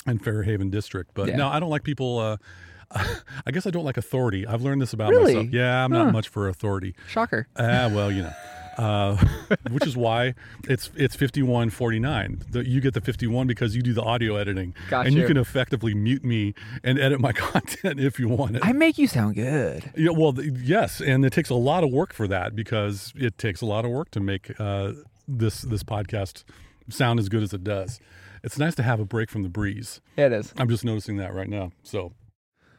and 0.08 0.24
fairhaven 0.24 0.70
district 0.70 1.12
but 1.14 1.28
Yeah. 1.30 1.36
no 1.38 1.48
i 1.48 1.60
don't 1.60 1.70
like 1.70 1.84
people 1.84 2.18
uh, 2.20 2.38
i 3.46 3.52
guess 3.52 3.66
i 3.66 3.70
don't 3.70 3.86
like 3.86 3.98
authority 3.98 4.46
i've 4.48 4.62
learned 4.62 4.82
this 4.82 4.94
about 4.94 5.10
Really? 5.10 5.36
myself 5.36 5.54
yeah 5.54 5.84
i'm 5.84 5.92
not 5.92 6.12
much 6.14 6.28
for 6.30 6.48
authority 6.48 6.96
Shocker. 7.08 7.48
Ah, 7.58 7.90
well, 7.94 8.12
you 8.12 8.24
know, 8.24 8.34
uh, 8.78 9.18
which 9.72 9.86
is 9.86 9.96
why 9.98 10.34
it's 10.68 10.90
it's 10.96 11.16
fifty 11.16 11.42
one 11.44 11.70
forty 11.70 12.00
nine. 12.00 12.42
You 12.54 12.80
get 12.82 12.94
the 12.94 13.02
fifty 13.02 13.28
one 13.28 13.46
because 13.48 13.76
you 13.76 13.82
do 13.82 13.94
the 13.94 14.02
audio 14.02 14.36
editing, 14.38 14.74
Got 14.90 15.06
and 15.06 15.16
you 15.16 15.22
you. 15.22 15.28
can 15.28 15.38
effectively 15.38 15.94
mute 15.94 16.24
me 16.24 16.54
and 16.84 16.98
edit 16.98 17.20
my 17.20 17.32
content 17.34 18.00
if 18.00 18.20
you 18.20 18.30
want 18.30 18.56
it. 18.56 18.66
I 18.66 18.72
make 18.72 18.98
you 18.98 19.08
sound 19.08 19.36
good. 19.36 19.92
yeah, 19.96 20.12
well, 20.12 20.34
yes, 20.42 21.02
and 21.02 21.24
it 21.26 21.34
takes 21.34 21.50
a 21.50 21.56
lot 21.56 21.84
of 21.84 21.92
work 21.92 22.14
for 22.14 22.28
that 22.30 22.56
because 22.56 23.14
it 23.16 23.38
takes 23.38 23.62
a 23.62 23.66
lot 23.66 23.84
of 23.86 23.92
work 23.92 24.10
to 24.12 24.20
make 24.20 24.60
uh, 24.60 24.94
this 25.28 25.62
this 25.62 25.84
podcast 25.84 26.44
sound 26.90 27.20
as 27.20 27.30
good 27.30 27.44
as 27.44 27.54
it 27.54 27.64
does. 27.64 28.00
It's 28.44 28.58
nice 28.58 28.74
to 28.76 28.84
have 28.84 29.00
a 29.00 29.06
break 29.06 29.30
from 29.30 29.44
the 29.44 29.50
breeze. 29.50 30.02
It 30.18 30.32
is. 30.32 30.54
I'm 30.58 30.70
just 30.70 30.84
noticing 30.86 31.18
that 31.18 31.34
right 31.34 31.50
now. 31.50 31.72
So 31.84 32.14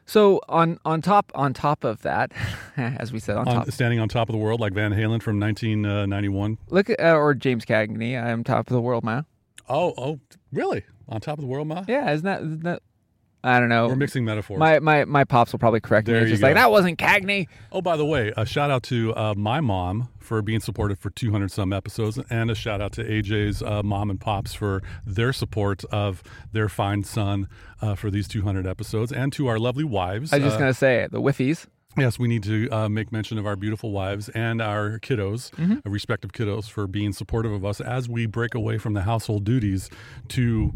So 0.07 0.41
on 0.49 0.79
on 0.85 1.01
top 1.01 1.33
on 1.35 1.55
top 1.55 1.85
of 1.85 2.03
that, 2.03 2.33
as 2.77 3.13
we 3.13 3.19
said 3.19 3.37
on, 3.37 3.49
On, 3.49 3.55
top, 3.57 3.71
standing 3.71 4.01
on 4.01 4.09
top 4.09 4.29
of 4.29 4.33
the 4.33 4.39
world 4.39 4.61
like 4.61 4.73
Van 4.73 4.93
Halen 4.93 5.23
from 5.23 5.39
1991. 5.41 6.59
look 6.71 6.91
at 6.91 7.01
uh, 7.01 7.15
or 7.15 7.35
James 7.35 7.65
Cagney. 7.65 8.21
I'm 8.23 8.45
top 8.45 8.69
of 8.69 8.75
the 8.75 8.81
world, 8.81 9.05
man. 9.05 9.27
Oh, 9.69 9.95
oh, 9.97 10.21
really? 10.53 10.85
On 11.09 11.21
top 11.21 11.39
of 11.39 11.43
the 11.43 11.47
world, 11.47 11.69
Ma? 11.69 11.85
Yeah, 11.87 12.11
isn't 12.11 12.25
that, 12.25 12.43
isn't 12.43 12.63
that 12.65 12.83
I 13.45 13.59
don't 13.59 13.69
know. 13.69 13.89
We're 13.89 13.97
mixing 13.97 14.25
metaphors. 14.25 14.59
my, 14.61 14.79
my 14.79 15.05
my 15.05 15.25
pops 15.25 15.51
will 15.53 15.59
probably 15.59 15.81
correct 15.81 16.07
me. 16.07 16.15
It's 16.15 16.31
just 16.31 16.43
like 16.43 16.55
that 16.55 16.71
wasn't 16.71 16.99
Cagney. 16.99 17.49
Oh, 17.73 17.81
by 17.83 17.97
the 17.97 18.05
way, 18.05 18.33
a 18.37 18.47
shout 18.47 18.71
out 18.71 18.83
to 18.85 19.13
uh, 19.17 19.35
my 19.37 19.61
mom 19.61 20.09
for 20.21 20.43
being 20.43 20.61
supportive 20.61 20.99
for 21.01 21.11
200 21.11 21.51
some 21.51 21.73
episodes, 21.73 22.19
and 22.31 22.51
a 22.51 22.55
shout 22.55 22.81
out 22.81 22.93
to 22.93 23.05
AJ's 23.05 23.61
uh, 23.63 23.83
mom 23.83 24.11
and 24.11 24.21
pops 24.21 24.55
for 24.55 24.81
their 25.05 25.33
support 25.33 25.85
of 25.87 26.23
their 26.53 26.69
fine 26.69 27.03
son 27.03 27.49
uh, 27.81 27.95
for 27.97 28.11
these 28.11 28.29
200 28.29 28.67
episodes, 28.67 29.11
and 29.13 29.33
to 29.33 29.49
our 29.49 29.59
lovely 29.59 29.85
wives. 29.85 30.33
I 30.33 30.37
was 30.37 30.45
just 30.45 30.57
Uh, 30.57 30.61
gonna 30.61 30.75
say 30.75 31.09
the 31.11 31.21
whiffies. 31.21 31.67
Yes, 31.99 32.19
we 32.19 32.27
need 32.27 32.43
to 32.45 32.71
uh, 32.71 32.89
make 32.89 33.13
mention 33.13 33.37
of 33.39 33.47
our 33.47 33.55
beautiful 33.57 33.91
wives 33.91 34.31
and 34.31 34.63
our 34.63 34.99
kiddos, 35.01 35.51
Mm-hmm. 35.57 35.91
respective 35.91 36.33
kiddos, 36.33 36.71
for 36.71 36.87
being 36.87 37.13
supportive 37.13 37.53
of 37.53 37.65
us 37.67 37.81
as 37.83 38.09
we 38.09 38.25
break 38.25 38.55
away 38.55 38.79
from 38.79 38.95
the 38.95 39.03
household 39.03 39.45
duties 39.45 39.91
to 40.29 40.73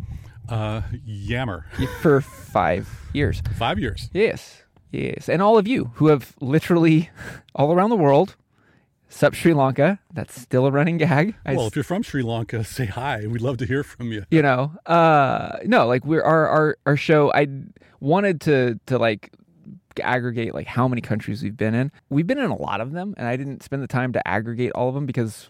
uh, 0.48 0.82
yammer. 1.04 1.66
for 2.00 2.20
five 2.20 2.88
years. 3.12 3.42
Five 3.56 3.78
years. 3.78 4.10
Yes, 4.12 4.62
yes, 4.90 5.28
and 5.28 5.42
all 5.42 5.58
of 5.58 5.66
you 5.66 5.92
who 5.94 6.08
have 6.08 6.34
literally 6.40 7.10
all 7.54 7.72
around 7.72 7.90
the 7.90 7.96
world, 7.96 8.36
except 9.08 9.36
Sri 9.36 9.54
Lanka, 9.54 9.98
that's 10.12 10.40
still 10.40 10.66
a 10.66 10.70
running 10.70 10.98
gag. 10.98 11.34
Well, 11.46 11.66
if 11.66 11.76
you're 11.76 11.84
from 11.84 12.02
Sri 12.02 12.22
Lanka, 12.22 12.64
say 12.78 12.86
hi. 12.86 13.26
We'd 13.26 13.42
love 13.42 13.56
to 13.58 13.66
hear 13.66 13.82
from 13.82 14.12
you. 14.12 14.24
you 14.30 14.42
know, 14.42 14.72
uh, 14.86 15.58
no, 15.64 15.86
like 15.86 16.04
we're 16.04 16.22
our 16.22 16.48
our 16.48 16.78
our 16.86 16.96
show. 16.96 17.32
I 17.32 17.48
wanted 18.00 18.40
to 18.42 18.78
to 18.86 18.98
like 18.98 19.32
aggregate 20.02 20.54
like 20.54 20.66
how 20.66 20.86
many 20.86 21.00
countries 21.00 21.42
we've 21.42 21.56
been 21.56 21.74
in. 21.74 21.90
We've 22.10 22.26
been 22.26 22.38
in 22.38 22.50
a 22.50 22.56
lot 22.56 22.80
of 22.80 22.92
them, 22.92 23.14
and 23.16 23.26
I 23.26 23.36
didn't 23.36 23.62
spend 23.62 23.82
the 23.82 23.86
time 23.86 24.12
to 24.12 24.28
aggregate 24.28 24.72
all 24.72 24.88
of 24.88 24.94
them 24.94 25.06
because 25.06 25.48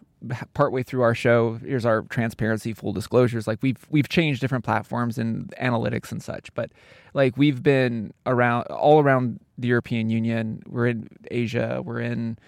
partway 0.54 0.82
through 0.82 1.02
our 1.02 1.14
show, 1.14 1.58
here's 1.64 1.84
our 1.84 2.02
transparency, 2.02 2.72
full 2.72 2.92
disclosures. 2.92 3.46
Like 3.46 3.58
we've 3.62 3.86
we've 3.90 4.08
changed 4.08 4.40
different 4.40 4.64
platforms 4.64 5.18
and 5.18 5.52
analytics 5.60 6.12
and 6.12 6.22
such, 6.22 6.52
but 6.54 6.70
like 7.14 7.36
we've 7.36 7.62
been 7.62 8.12
around 8.24 8.64
all 8.66 9.00
around 9.00 9.40
the 9.58 9.68
European 9.68 10.10
Union. 10.10 10.62
We're 10.66 10.86
in 10.86 11.08
Asia. 11.30 11.82
We're 11.84 12.00
in 12.00 12.38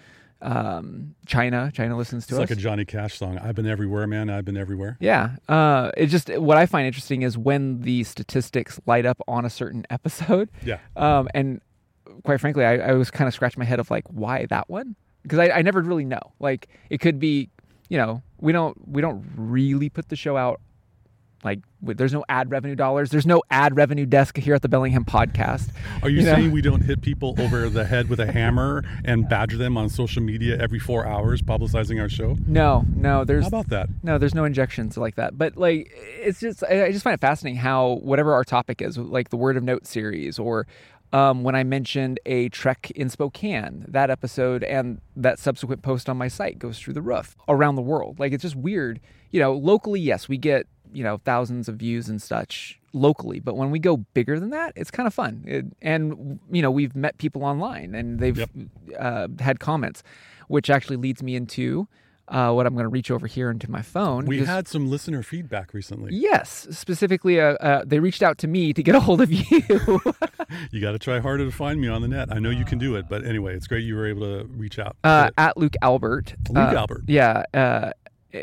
um, 0.41 1.15
China. 1.25 1.71
China 1.73 1.97
listens 1.97 2.25
to 2.27 2.35
us. 2.35 2.39
It's 2.39 2.43
us. 2.43 2.49
like 2.49 2.57
a 2.57 2.61
Johnny 2.61 2.85
Cash 2.85 3.17
song. 3.17 3.37
I've 3.37 3.55
been 3.55 3.67
everywhere, 3.67 4.07
man. 4.07 4.29
I've 4.29 4.45
been 4.45 4.57
everywhere. 4.57 4.97
Yeah. 4.99 5.35
Uh, 5.47 5.91
it 5.97 6.07
just 6.07 6.29
what 6.37 6.57
I 6.57 6.65
find 6.65 6.87
interesting 6.87 7.23
is 7.23 7.37
when 7.37 7.81
the 7.81 8.03
statistics 8.03 8.79
light 8.85 9.05
up 9.05 9.21
on 9.27 9.45
a 9.45 9.49
certain 9.49 9.85
episode. 9.89 10.49
Yeah. 10.63 10.79
Um, 10.95 11.27
and 11.33 11.61
quite 12.23 12.39
frankly, 12.39 12.65
I, 12.65 12.77
I 12.77 12.93
was 12.93 13.11
kind 13.11 13.27
of 13.27 13.33
scratching 13.33 13.59
my 13.59 13.65
head 13.65 13.79
of 13.79 13.91
like, 13.91 14.05
why 14.07 14.45
that 14.49 14.69
one? 14.69 14.95
Because 15.23 15.39
I, 15.39 15.49
I 15.49 15.61
never 15.61 15.81
really 15.81 16.05
know. 16.05 16.21
Like, 16.39 16.69
it 16.89 16.99
could 16.99 17.19
be, 17.19 17.49
you 17.89 17.97
know, 17.97 18.21
we 18.39 18.51
don't 18.53 18.77
we 18.87 19.01
don't 19.01 19.25
really 19.35 19.89
put 19.89 20.09
the 20.09 20.15
show 20.15 20.37
out. 20.37 20.61
Like, 21.41 21.59
there's 21.81 22.11
no 22.11 22.25
ad 22.27 22.51
revenue 22.51 22.75
dollars. 22.75 23.11
There's 23.11 23.25
no 23.25 23.41
ad 23.49 23.73
revenue 23.77 24.05
desk 24.05 24.35
here 24.37 24.55
at 24.55 24.61
the 24.61 24.67
Bellingham 24.67 25.05
podcast. 25.05 25.69
Are 26.03 26.09
you, 26.09 26.19
You 26.19 26.25
know? 26.25 26.33
saying 26.35 26.51
we 26.51 26.61
don't 26.61 26.81
hit 26.81 27.01
people 27.01 27.33
over 27.39 27.69
the 27.69 27.85
head 27.85 28.09
with 28.09 28.19
a 28.19 28.29
hammer 28.29 28.83
and 29.05 29.29
badger 29.29 29.55
them 29.55 29.77
on 29.77 29.87
social 29.87 30.21
media 30.21 30.57
every 30.57 30.79
four 30.79 31.07
hours, 31.07 31.41
publicizing 31.41 31.97
our 32.01 32.09
show? 32.09 32.35
No, 32.45 32.83
no. 32.93 33.23
There's 33.23 33.43
How 33.43 33.47
about 33.47 33.69
that? 33.69 33.87
No, 34.03 34.17
there's 34.17 34.35
no 34.35 34.43
injections 34.43 34.97
like 34.97 35.15
that. 35.15 35.37
But 35.37 35.55
like, 35.55 35.89
it's 35.95 36.41
just 36.41 36.61
I 36.61 36.87
I 36.87 36.91
just 36.91 37.05
find 37.05 37.13
it 37.13 37.21
fascinating 37.21 37.57
how 37.61 37.99
whatever 38.01 38.33
our 38.33 38.43
topic 38.43 38.81
is, 38.81 38.97
like 38.97 39.29
the 39.29 39.37
Word 39.37 39.55
of 39.55 39.63
Note 39.63 39.87
series, 39.87 40.39
or 40.39 40.67
um, 41.11 41.43
when 41.43 41.55
I 41.55 41.63
mentioned 41.63 42.19
a 42.25 42.49
trek 42.49 42.91
in 42.91 43.09
Spokane, 43.09 43.85
that 43.87 44.09
episode 44.09 44.63
and 44.63 45.01
that 45.15 45.39
subsequent 45.39 45.81
post 45.81 46.07
on 46.09 46.17
my 46.17 46.27
site 46.27 46.59
goes 46.59 46.77
through 46.79 46.93
the 46.93 47.01
roof 47.01 47.35
around 47.47 47.75
the 47.75 47.81
world. 47.81 48.19
Like 48.19 48.31
it's 48.33 48.43
just 48.43 48.55
weird. 48.55 48.99
You 49.31 49.39
know, 49.39 49.53
locally, 49.53 49.99
yes, 49.99 50.27
we 50.29 50.37
get 50.37 50.67
you 50.91 51.03
know 51.03 51.17
thousands 51.23 51.67
of 51.69 51.75
views 51.77 52.09
and 52.09 52.21
such 52.21 52.79
locally, 52.93 53.39
but 53.39 53.55
when 53.55 53.69
we 53.69 53.77
go 53.79 53.97
bigger 53.97 54.39
than 54.39 54.49
that, 54.49 54.73
it's 54.75 54.89
kind 54.91 55.05
of 55.07 55.13
fun. 55.13 55.43
It, 55.47 55.65
and 55.81 56.39
you 56.51 56.61
know, 56.61 56.71
we've 56.71 56.95
met 56.95 57.17
people 57.17 57.43
online 57.43 57.93
and 57.95 58.19
they've 58.19 58.37
Yep. 58.37 58.49
uh, 58.99 59.27
had 59.39 59.59
comments, 59.59 60.01
which 60.47 60.69
actually 60.69 60.95
leads 60.97 61.21
me 61.21 61.35
into 61.35 61.87
uh, 62.29 62.51
what 62.53 62.65
I'm 62.65 62.73
going 62.73 62.83
to 62.85 62.89
reach 62.89 63.11
over 63.11 63.27
here 63.27 63.49
into 63.51 63.69
my 63.69 63.81
phone. 63.81 64.25
We 64.25 64.45
had 64.45 64.67
some 64.67 64.89
listener 64.89 65.23
feedback 65.23 65.73
recently. 65.73 66.13
Yes, 66.15 66.67
specifically, 66.71 67.41
uh, 67.41 67.53
uh, 67.55 67.83
they 67.85 67.99
reached 67.99 68.23
out 68.23 68.37
to 68.39 68.47
me 68.47 68.71
to 68.73 68.81
get 68.83 68.95
a 68.95 68.99
hold 68.99 69.21
of 69.21 69.31
you. 69.51 70.01
You 70.71 70.81
got 70.81 70.93
to 70.93 70.99
try 70.99 71.19
harder 71.19 71.45
to 71.45 71.51
find 71.51 71.79
me 71.79 71.87
on 71.87 72.01
the 72.01 72.07
net. 72.07 72.29
I 72.31 72.39
know 72.39 72.49
you 72.49 72.65
can 72.65 72.79
do 72.79 72.95
it, 72.95 73.07
but 73.07 73.23
anyway, 73.25 73.55
it's 73.55 73.67
great 73.67 73.83
you 73.83 73.95
were 73.95 74.07
able 74.07 74.21
to 74.21 74.45
reach 74.45 74.79
out. 74.79 74.95
uh, 75.03 75.29
at 75.37 75.57
Luke 75.57 75.75
Albert. 75.81 76.35
Luke 76.49 76.57
Uh, 76.73 76.77
Albert. 76.77 77.03
Yeah, 77.07 77.43
uh, 77.53 77.91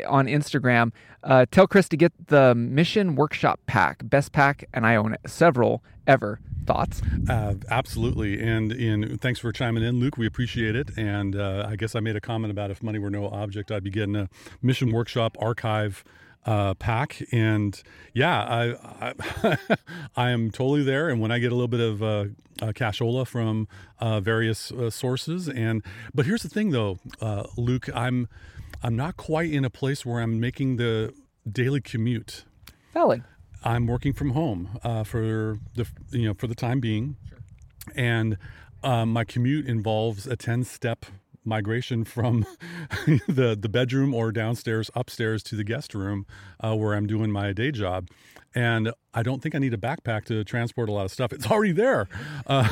on 0.07 0.27
Instagram. 0.27 0.91
Uh, 1.23 1.45
tell 1.51 1.67
Chris 1.67 1.89
to 1.89 1.97
get 1.97 2.13
the 2.27 2.55
Mission 2.55 3.15
Workshop 3.15 3.59
pack, 3.67 4.01
best 4.07 4.31
pack, 4.31 4.69
and 4.73 4.85
I 4.85 4.95
own 4.95 5.17
several 5.25 5.83
ever. 6.05 6.39
Thoughts? 6.67 7.01
Uh, 7.29 7.55
absolutely. 7.69 8.41
And 8.41 8.73
in 8.73 9.17
thanks 9.19 9.39
for 9.39 9.51
chiming 9.53 9.83
in, 9.83 9.99
Luke. 9.99 10.17
We 10.17 10.27
appreciate 10.27 10.75
it. 10.75 10.89
And 10.97 11.35
uh, 11.35 11.65
I 11.67 11.77
guess 11.77 11.95
I 11.95 12.01
made 12.01 12.17
a 12.17 12.21
comment 12.21 12.51
about 12.51 12.71
if 12.71 12.83
money 12.83 12.99
were 12.99 13.09
no 13.09 13.27
object, 13.29 13.71
I'd 13.71 13.83
be 13.83 13.89
getting 13.89 14.17
a 14.17 14.29
Mission 14.61 14.91
Workshop 14.91 15.37
archive 15.39 16.03
uh, 16.45 16.73
pack. 16.73 17.21
And 17.31 17.81
yeah, 18.13 18.43
I, 18.43 19.13
I 19.41 19.57
I 20.17 20.29
am 20.31 20.51
totally 20.51 20.83
there. 20.83 21.07
And 21.09 21.21
when 21.21 21.31
I 21.31 21.39
get 21.39 21.53
a 21.53 21.55
little 21.55 21.69
bit 21.69 21.79
of 21.79 22.03
uh, 22.03 22.25
uh, 22.61 22.73
cashola 22.73 23.25
from 23.25 23.69
uh, 23.99 24.19
various 24.19 24.71
uh, 24.71 24.89
sources, 24.89 25.47
and 25.47 25.83
but 26.13 26.25
here's 26.25 26.43
the 26.43 26.49
thing 26.49 26.71
though, 26.71 26.99
uh, 27.21 27.43
Luke, 27.57 27.87
I'm 27.95 28.27
I'm 28.83 28.95
not 28.95 29.15
quite 29.15 29.51
in 29.51 29.63
a 29.63 29.69
place 29.69 30.05
where 30.05 30.21
I'm 30.21 30.39
making 30.39 30.77
the 30.77 31.13
daily 31.49 31.81
commute. 31.81 32.43
Valid. 32.93 33.23
I'm 33.67 33.85
working 33.85 34.13
from 34.13 34.29
home 34.29 34.79
uh, 34.81 35.03
for 35.03 35.59
the 35.75 35.85
you 36.11 36.25
know 36.25 36.33
for 36.33 36.47
the 36.47 36.55
time 36.55 36.79
being, 36.79 37.17
and 37.97 38.37
um, 38.81 39.11
my 39.11 39.25
commute 39.25 39.67
involves 39.67 40.25
a 40.25 40.37
ten 40.37 40.63
step 40.63 41.05
migration 41.43 42.05
from 42.05 42.45
the 43.27 43.57
the 43.59 43.67
bedroom 43.67 44.13
or 44.13 44.31
downstairs 44.31 44.89
upstairs 44.95 45.43
to 45.43 45.57
the 45.57 45.65
guest 45.65 45.93
room 45.93 46.25
uh, 46.63 46.75
where 46.77 46.93
I'm 46.93 47.07
doing 47.07 47.29
my 47.29 47.51
day 47.51 47.71
job. 47.71 48.07
And 48.57 48.91
I 49.13 49.21
don't 49.21 49.39
think 49.39 49.53
I 49.53 49.59
need 49.59 49.75
a 49.75 49.77
backpack 49.77 50.25
to 50.25 50.43
transport 50.43 50.89
a 50.89 50.91
lot 50.91 51.05
of 51.05 51.11
stuff. 51.11 51.31
It's 51.31 51.45
already 51.45 51.73
there. 51.73 52.07
Uh, 52.47 52.67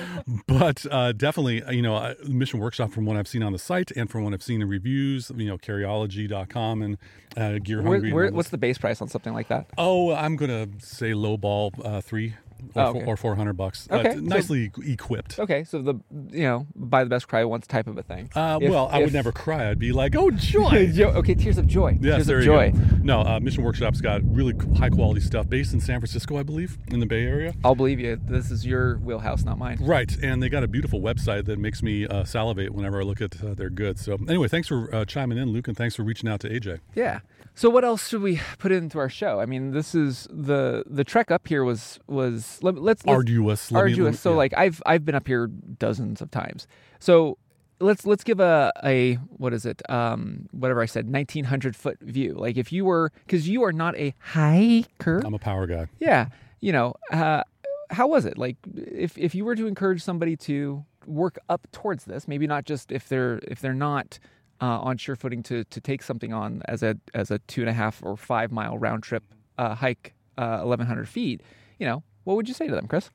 but 0.46 0.86
uh, 0.88 1.10
definitely, 1.10 1.60
you 1.74 1.82
know, 1.82 1.96
uh, 1.96 2.14
Mission 2.28 2.60
Workshop 2.60 2.92
from 2.92 3.04
what 3.04 3.16
I've 3.16 3.26
seen 3.26 3.42
on 3.42 3.52
the 3.52 3.58
site 3.58 3.90
and 3.90 4.08
from 4.08 4.22
what 4.22 4.32
I've 4.32 4.44
seen 4.44 4.62
in 4.62 4.68
reviews, 4.68 5.32
you 5.34 5.46
know, 5.46 5.58
carryology.com 5.58 6.82
and 6.82 6.98
uh, 7.36 7.58
Gear 7.58 7.82
Hungry. 7.82 8.10
and 8.10 8.14
where, 8.14 8.30
what's 8.30 8.50
the 8.50 8.58
base 8.58 8.78
price 8.78 9.02
on 9.02 9.08
something 9.08 9.34
like 9.34 9.48
that? 9.48 9.66
Oh, 9.76 10.14
I'm 10.14 10.36
gonna 10.36 10.68
say 10.78 11.14
low 11.14 11.36
ball 11.36 11.72
uh, 11.82 12.00
three 12.00 12.34
or, 12.74 12.82
Oh, 12.82 12.92
four, 12.92 13.00
okay. 13.02 13.10
or 13.10 13.16
four 13.16 13.34
hundred 13.36 13.54
bucks. 13.56 13.88
Okay, 13.90 14.08
uh, 14.10 14.12
so- 14.14 14.20
nicely 14.20 14.70
equipped. 14.86 15.38
Okay, 15.38 15.64
so 15.64 15.80
the 15.82 15.94
you 16.30 16.42
know 16.42 16.66
buy 16.74 17.04
the 17.04 17.10
best 17.10 17.28
cry 17.28 17.44
once 17.44 17.66
type 17.66 17.86
of 17.86 17.96
a 17.98 18.02
thing. 18.02 18.30
Uh, 18.34 18.58
If- 18.60 18.70
well, 18.70 18.88
I 18.92 18.98
if- 18.98 19.04
would 19.04 19.12
never 19.12 19.32
cry. 19.32 19.70
I'd 19.70 19.78
be 19.78 19.92
like, 19.92 20.14
"Oh 20.16 20.30
joy!" 20.54 20.90
Jo- 20.92 21.10
okay, 21.10 21.34
tears 21.34 21.58
of 21.58 21.66
joy. 21.66 21.98
Yes, 22.00 22.16
tears 22.16 22.26
there 22.26 22.38
of 22.38 22.44
you 22.44 22.50
joy. 22.50 22.70
go. 22.72 22.78
No, 23.02 23.20
uh, 23.20 23.40
Mission 23.40 23.64
Workshop's 23.64 24.00
got 24.00 24.20
really 24.24 24.54
high 24.78 24.90
quality 24.90 25.20
stuff, 25.20 25.48
based 25.48 25.72
in 25.74 25.80
San 25.80 26.00
Francisco, 26.00 26.36
I 26.38 26.42
believe, 26.42 26.78
in 26.88 27.00
the 27.00 27.06
Bay 27.06 27.24
Area. 27.24 27.54
I'll 27.64 27.74
believe 27.74 28.00
you. 28.00 28.18
This 28.24 28.50
is 28.50 28.64
your 28.66 28.98
wheelhouse, 28.98 29.44
not 29.44 29.58
mine. 29.58 29.78
Right, 29.80 30.14
and 30.22 30.42
they 30.42 30.48
got 30.48 30.62
a 30.62 30.68
beautiful 30.68 31.00
website 31.00 31.44
that 31.46 31.58
makes 31.58 31.82
me 31.82 32.06
uh, 32.06 32.24
salivate 32.24 32.70
whenever 32.74 33.00
I 33.00 33.04
look 33.04 33.20
at 33.20 33.42
uh, 33.44 33.54
their 33.54 33.70
goods. 33.70 34.04
So, 34.04 34.14
anyway, 34.28 34.48
thanks 34.48 34.68
for 34.68 34.94
uh, 34.94 35.04
chiming 35.04 35.38
in, 35.38 35.50
Luke, 35.52 35.68
and 35.68 35.76
thanks 35.76 35.94
for 35.96 36.02
reaching 36.02 36.28
out 36.28 36.40
to 36.40 36.48
AJ. 36.48 36.80
Yeah. 36.94 37.20
So 37.56 37.70
what 37.70 37.84
else 37.84 38.08
should 38.08 38.20
we 38.22 38.40
put 38.58 38.72
into 38.72 38.98
our 38.98 39.08
show? 39.08 39.38
I 39.38 39.46
mean, 39.46 39.70
this 39.70 39.94
is 39.94 40.26
the 40.28 40.82
the 40.88 41.04
trek 41.04 41.30
up 41.30 41.46
here 41.46 41.62
was 41.62 42.00
was 42.08 42.43
let, 42.62 42.74
let's, 42.74 43.04
let's 43.04 43.16
Arduous, 43.16 43.70
let 43.72 43.80
arduous. 43.80 44.04
let 44.04 44.10
me- 44.12 44.16
so 44.16 44.30
yeah. 44.30 44.36
like 44.36 44.54
I've 44.56 44.82
I've 44.86 45.04
been 45.04 45.14
up 45.14 45.26
here 45.26 45.46
dozens 45.46 46.20
of 46.20 46.30
times. 46.30 46.66
So 46.98 47.38
let's 47.80 48.06
let's 48.06 48.24
give 48.24 48.40
a 48.40 48.72
a 48.84 49.14
what 49.36 49.52
is 49.52 49.66
it? 49.66 49.82
Um, 49.90 50.46
whatever 50.52 50.80
I 50.82 50.86
said, 50.86 51.08
nineteen 51.08 51.44
hundred 51.44 51.76
foot 51.76 51.98
view. 52.00 52.34
Like 52.34 52.56
if 52.56 52.72
you 52.72 52.84
were 52.84 53.12
because 53.26 53.48
you 53.48 53.62
are 53.64 53.72
not 53.72 53.96
a 53.96 54.14
hiker. 54.20 55.20
I'm 55.24 55.34
a 55.34 55.38
power 55.38 55.66
guy. 55.66 55.88
Yeah. 55.98 56.28
You 56.60 56.72
know, 56.72 56.94
uh, 57.12 57.42
how 57.90 58.06
was 58.08 58.24
it? 58.24 58.38
Like 58.38 58.56
if 58.74 59.18
if 59.18 59.34
you 59.34 59.44
were 59.44 59.54
to 59.54 59.66
encourage 59.66 60.02
somebody 60.02 60.36
to 60.38 60.84
work 61.06 61.38
up 61.48 61.66
towards 61.72 62.04
this, 62.04 62.26
maybe 62.26 62.46
not 62.46 62.64
just 62.64 62.90
if 62.90 63.08
they're 63.08 63.40
if 63.46 63.60
they're 63.60 63.74
not 63.74 64.18
uh, 64.62 64.80
on 64.80 64.96
sure 64.96 65.16
footing 65.16 65.42
to 65.44 65.64
to 65.64 65.80
take 65.80 66.02
something 66.02 66.32
on 66.32 66.62
as 66.66 66.82
a 66.82 66.96
as 67.12 67.30
a 67.30 67.38
two 67.40 67.60
and 67.60 67.68
a 67.68 67.74
half 67.74 68.02
or 68.02 68.16
five 68.16 68.50
mile 68.50 68.78
round 68.78 69.02
trip 69.02 69.22
uh, 69.58 69.74
hike, 69.74 70.14
uh, 70.38 70.60
eleven 70.62 70.86
hundred 70.86 71.08
feet. 71.08 71.42
You 71.78 71.86
know, 71.86 72.02
what 72.24 72.36
would 72.36 72.48
you 72.48 72.54
say 72.54 72.66
to 72.66 72.74
them, 72.74 72.86
Chris? 72.88 73.10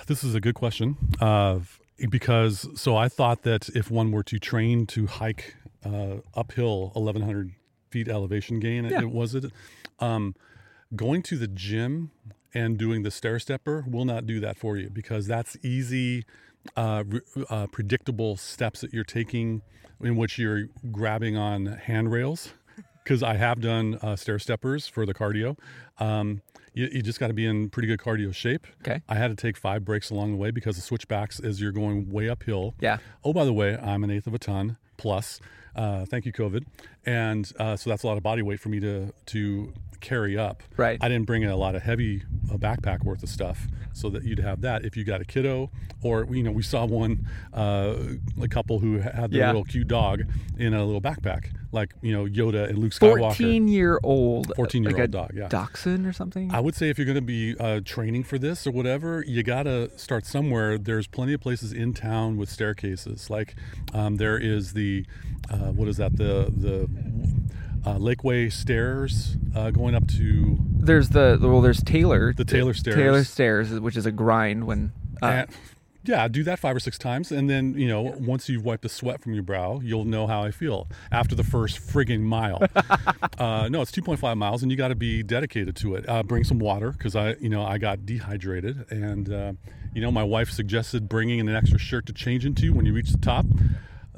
This 0.06 0.24
is 0.24 0.34
a 0.34 0.40
good 0.40 0.56
question. 0.56 0.96
Uh, 1.20 1.60
because 2.08 2.66
so 2.74 2.96
I 2.96 3.08
thought 3.08 3.42
that 3.42 3.68
if 3.76 3.92
one 3.92 4.10
were 4.10 4.24
to 4.24 4.40
train 4.40 4.84
to 4.86 5.06
hike 5.06 5.54
uh, 5.84 6.16
uphill 6.34 6.90
1,100 6.94 7.52
feet 7.90 8.08
elevation 8.08 8.58
gain, 8.58 8.86
Yeah. 8.86 9.02
it 9.02 9.10
was 9.10 9.36
it. 9.36 9.44
Um, 10.00 10.34
going 10.96 11.22
to 11.24 11.36
the 11.36 11.46
gym 11.46 12.10
and 12.52 12.76
doing 12.76 13.04
the 13.04 13.10
stair 13.12 13.38
stepper 13.38 13.84
will 13.86 14.04
not 14.04 14.26
do 14.26 14.40
that 14.40 14.56
for 14.58 14.76
you 14.76 14.90
because 14.90 15.28
that's 15.28 15.56
easy, 15.62 16.24
uh, 16.76 17.04
uh, 17.48 17.68
predictable 17.68 18.36
steps 18.36 18.80
that 18.80 18.92
you're 18.92 19.04
taking 19.04 19.62
in 20.02 20.16
which 20.16 20.38
you're 20.38 20.64
grabbing 20.90 21.36
on 21.36 21.66
handrails. 21.66 22.54
Because 23.04 23.22
I 23.22 23.34
have 23.34 23.60
done 23.60 23.98
uh, 24.02 24.16
stair 24.16 24.38
steppers 24.38 24.86
for 24.86 25.04
the 25.06 25.14
cardio. 25.14 25.56
Um, 25.98 26.42
you, 26.74 26.88
you 26.92 27.02
just 27.02 27.18
got 27.18 27.28
to 27.28 27.32
be 27.34 27.46
in 27.46 27.68
pretty 27.70 27.88
good 27.88 27.98
cardio 27.98 28.32
shape. 28.34 28.66
Okay. 28.82 29.02
I 29.08 29.14
had 29.16 29.28
to 29.28 29.34
take 29.36 29.56
five 29.56 29.84
breaks 29.84 30.10
along 30.10 30.30
the 30.32 30.36
way 30.36 30.50
because 30.50 30.76
the 30.76 30.82
switchbacks 30.82 31.40
is 31.40 31.60
you're 31.60 31.72
going 31.72 32.10
way 32.10 32.28
uphill. 32.28 32.74
Yeah. 32.80 32.98
Oh, 33.24 33.32
by 33.32 33.44
the 33.44 33.52
way, 33.52 33.76
I'm 33.76 34.04
an 34.04 34.10
eighth 34.10 34.26
of 34.26 34.34
a 34.34 34.38
ton 34.38 34.76
plus. 34.96 35.40
Uh, 35.74 36.04
thank 36.04 36.26
you, 36.26 36.32
COVID. 36.32 36.64
And 37.06 37.50
uh, 37.58 37.76
so 37.76 37.90
that's 37.90 38.02
a 38.02 38.06
lot 38.06 38.16
of 38.16 38.22
body 38.22 38.42
weight 38.42 38.60
for 38.60 38.68
me 38.68 38.80
to 38.80 39.12
to 39.26 39.72
carry 40.00 40.36
up. 40.38 40.62
Right. 40.76 40.98
I 41.00 41.08
didn't 41.08 41.26
bring 41.26 41.44
a 41.44 41.56
lot 41.56 41.74
of 41.74 41.82
heavy 41.82 42.22
uh, 42.50 42.56
backpack 42.56 43.04
worth 43.04 43.22
of 43.22 43.28
stuff 43.28 43.66
so 43.92 44.08
that 44.10 44.24
you'd 44.24 44.38
have 44.38 44.62
that 44.62 44.84
if 44.84 44.96
you 44.96 45.04
got 45.04 45.20
a 45.20 45.24
kiddo 45.24 45.70
or 46.02 46.26
you 46.30 46.42
know 46.42 46.50
we 46.52 46.62
saw 46.62 46.86
one 46.86 47.28
uh, 47.52 47.94
a 48.40 48.48
couple 48.48 48.78
who 48.78 48.98
had 48.98 49.30
their 49.30 49.40
Yeah. 49.40 49.46
little 49.48 49.64
cute 49.64 49.88
dog 49.88 50.22
in 50.58 50.72
a 50.74 50.84
little 50.84 51.02
backpack 51.02 51.50
like 51.72 51.94
you 52.02 52.12
know 52.12 52.24
Yoda 52.26 52.68
and 52.68 52.78
Luke 52.78 52.92
Skywalker. 52.92 53.36
14 53.36 53.68
year 53.68 54.00
old 54.02 54.48
14-year-old 54.56 54.98
like 54.98 55.04
a 55.04 55.08
dog, 55.08 55.30
yeah. 55.34 55.48
dachshund 55.48 56.06
or 56.06 56.12
something 56.12 56.52
I 56.52 56.60
would 56.60 56.74
say 56.74 56.90
if 56.90 56.98
you're 56.98 57.04
going 57.06 57.14
to 57.16 57.20
be 57.22 57.56
uh, 57.58 57.80
training 57.84 58.24
for 58.24 58.38
this 58.38 58.66
or 58.66 58.70
whatever, 58.72 59.24
you 59.26 59.42
got 59.42 59.64
to 59.64 59.90
start 59.98 60.26
somewhere. 60.26 60.78
There's 60.78 61.06
plenty 61.06 61.32
of 61.32 61.40
places 61.40 61.72
in 61.72 61.94
town 61.94 62.36
with 62.36 62.48
staircases. 62.48 63.30
Like 63.30 63.54
um, 63.94 64.16
there 64.16 64.38
is 64.38 64.72
the 64.72 65.06
uh, 65.50 65.72
what 65.72 65.88
is 65.88 65.96
that 65.98 66.16
the 66.16 66.52
the 66.56 66.88
uh, 67.84 67.96
Lakeway 67.96 68.52
stairs 68.52 69.36
uh, 69.54 69.70
going 69.70 69.94
up 69.94 70.06
to 70.08 70.58
there's 70.60 71.10
the 71.10 71.38
well 71.40 71.60
there's 71.60 71.82
taylor 71.82 72.32
The 72.34 72.44
Taylor 72.44 72.74
stairs. 72.74 72.96
taylor 72.96 73.24
stairs 73.24 73.70
which 73.80 73.96
is 73.96 74.06
a 74.06 74.12
grind 74.12 74.66
when 74.66 74.92
uh, 75.22 75.26
and- 75.26 75.48
yeah, 76.04 76.26
do 76.28 76.42
that 76.44 76.58
five 76.58 76.74
or 76.74 76.80
six 76.80 76.98
times, 76.98 77.30
and 77.30 77.48
then 77.50 77.74
you 77.74 77.86
know 77.86 78.02
once 78.02 78.48
you've 78.48 78.64
wiped 78.64 78.82
the 78.82 78.88
sweat 78.88 79.20
from 79.20 79.34
your 79.34 79.42
brow, 79.42 79.80
you'll 79.82 80.04
know 80.04 80.26
how 80.26 80.42
I 80.42 80.50
feel 80.50 80.88
after 81.12 81.34
the 81.34 81.44
first 81.44 81.78
frigging 81.78 82.20
mile. 82.20 82.62
uh, 83.38 83.68
no, 83.68 83.82
it's 83.82 83.90
2.5 83.90 84.36
miles, 84.36 84.62
and 84.62 84.70
you 84.70 84.78
got 84.78 84.88
to 84.88 84.94
be 84.94 85.22
dedicated 85.22 85.76
to 85.76 85.96
it. 85.96 86.08
Uh, 86.08 86.22
bring 86.22 86.44
some 86.44 86.58
water 86.58 86.92
because 86.92 87.14
I, 87.14 87.34
you 87.34 87.50
know, 87.50 87.62
I 87.62 87.78
got 87.78 88.06
dehydrated, 88.06 88.86
and 88.90 89.30
uh, 89.30 89.52
you 89.92 90.00
know 90.00 90.10
my 90.10 90.24
wife 90.24 90.50
suggested 90.50 91.08
bringing 91.08 91.38
in 91.38 91.48
an 91.48 91.56
extra 91.56 91.78
shirt 91.78 92.06
to 92.06 92.12
change 92.12 92.46
into 92.46 92.72
when 92.72 92.86
you 92.86 92.94
reach 92.94 93.10
the 93.10 93.18
top. 93.18 93.44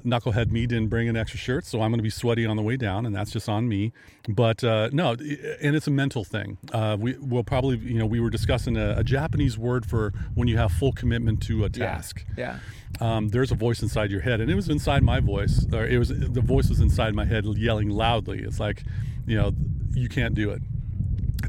Knucklehead 0.04 0.50
me 0.50 0.66
didn't 0.66 0.88
bring 0.88 1.08
an 1.08 1.16
extra 1.16 1.38
shirt, 1.38 1.64
so 1.64 1.80
I'm 1.82 1.90
going 1.90 1.98
to 1.98 2.02
be 2.02 2.10
sweaty 2.10 2.44
on 2.46 2.56
the 2.56 2.62
way 2.62 2.76
down, 2.76 3.06
and 3.06 3.14
that's 3.14 3.30
just 3.30 3.48
on 3.48 3.68
me. 3.68 3.92
But 4.28 4.62
uh, 4.64 4.90
no, 4.92 5.12
and 5.12 5.76
it's 5.76 5.86
a 5.86 5.90
mental 5.90 6.24
thing. 6.24 6.58
Uh, 6.72 6.96
we 6.98 7.14
will 7.18 7.44
probably, 7.44 7.76
you 7.78 7.98
know, 7.98 8.06
we 8.06 8.20
were 8.20 8.30
discussing 8.30 8.76
a, 8.76 8.96
a 8.98 9.04
Japanese 9.04 9.56
word 9.56 9.86
for 9.86 10.12
when 10.34 10.48
you 10.48 10.56
have 10.58 10.72
full 10.72 10.92
commitment 10.92 11.42
to 11.44 11.64
a 11.64 11.70
yeah, 11.72 11.86
task. 11.94 12.24
yeah 12.36 12.58
Um, 13.00 13.28
there's 13.28 13.50
a 13.52 13.54
voice 13.56 13.82
inside 13.82 14.10
your 14.10 14.20
head, 14.22 14.40
and 14.40 14.50
it 14.50 14.54
was 14.54 14.68
inside 14.68 15.02
my 15.02 15.20
voice, 15.20 15.66
or 15.72 15.84
it 15.86 15.98
was 15.98 16.08
the 16.08 16.40
voice 16.40 16.68
was 16.68 16.80
inside 16.80 17.14
my 17.14 17.24
head 17.24 17.44
yelling 17.56 17.88
loudly. 17.90 18.40
It's 18.42 18.60
like, 18.60 18.82
you 19.26 19.36
know, 19.36 19.52
you 19.94 20.08
can't 20.08 20.34
do 20.34 20.50
it. 20.50 20.62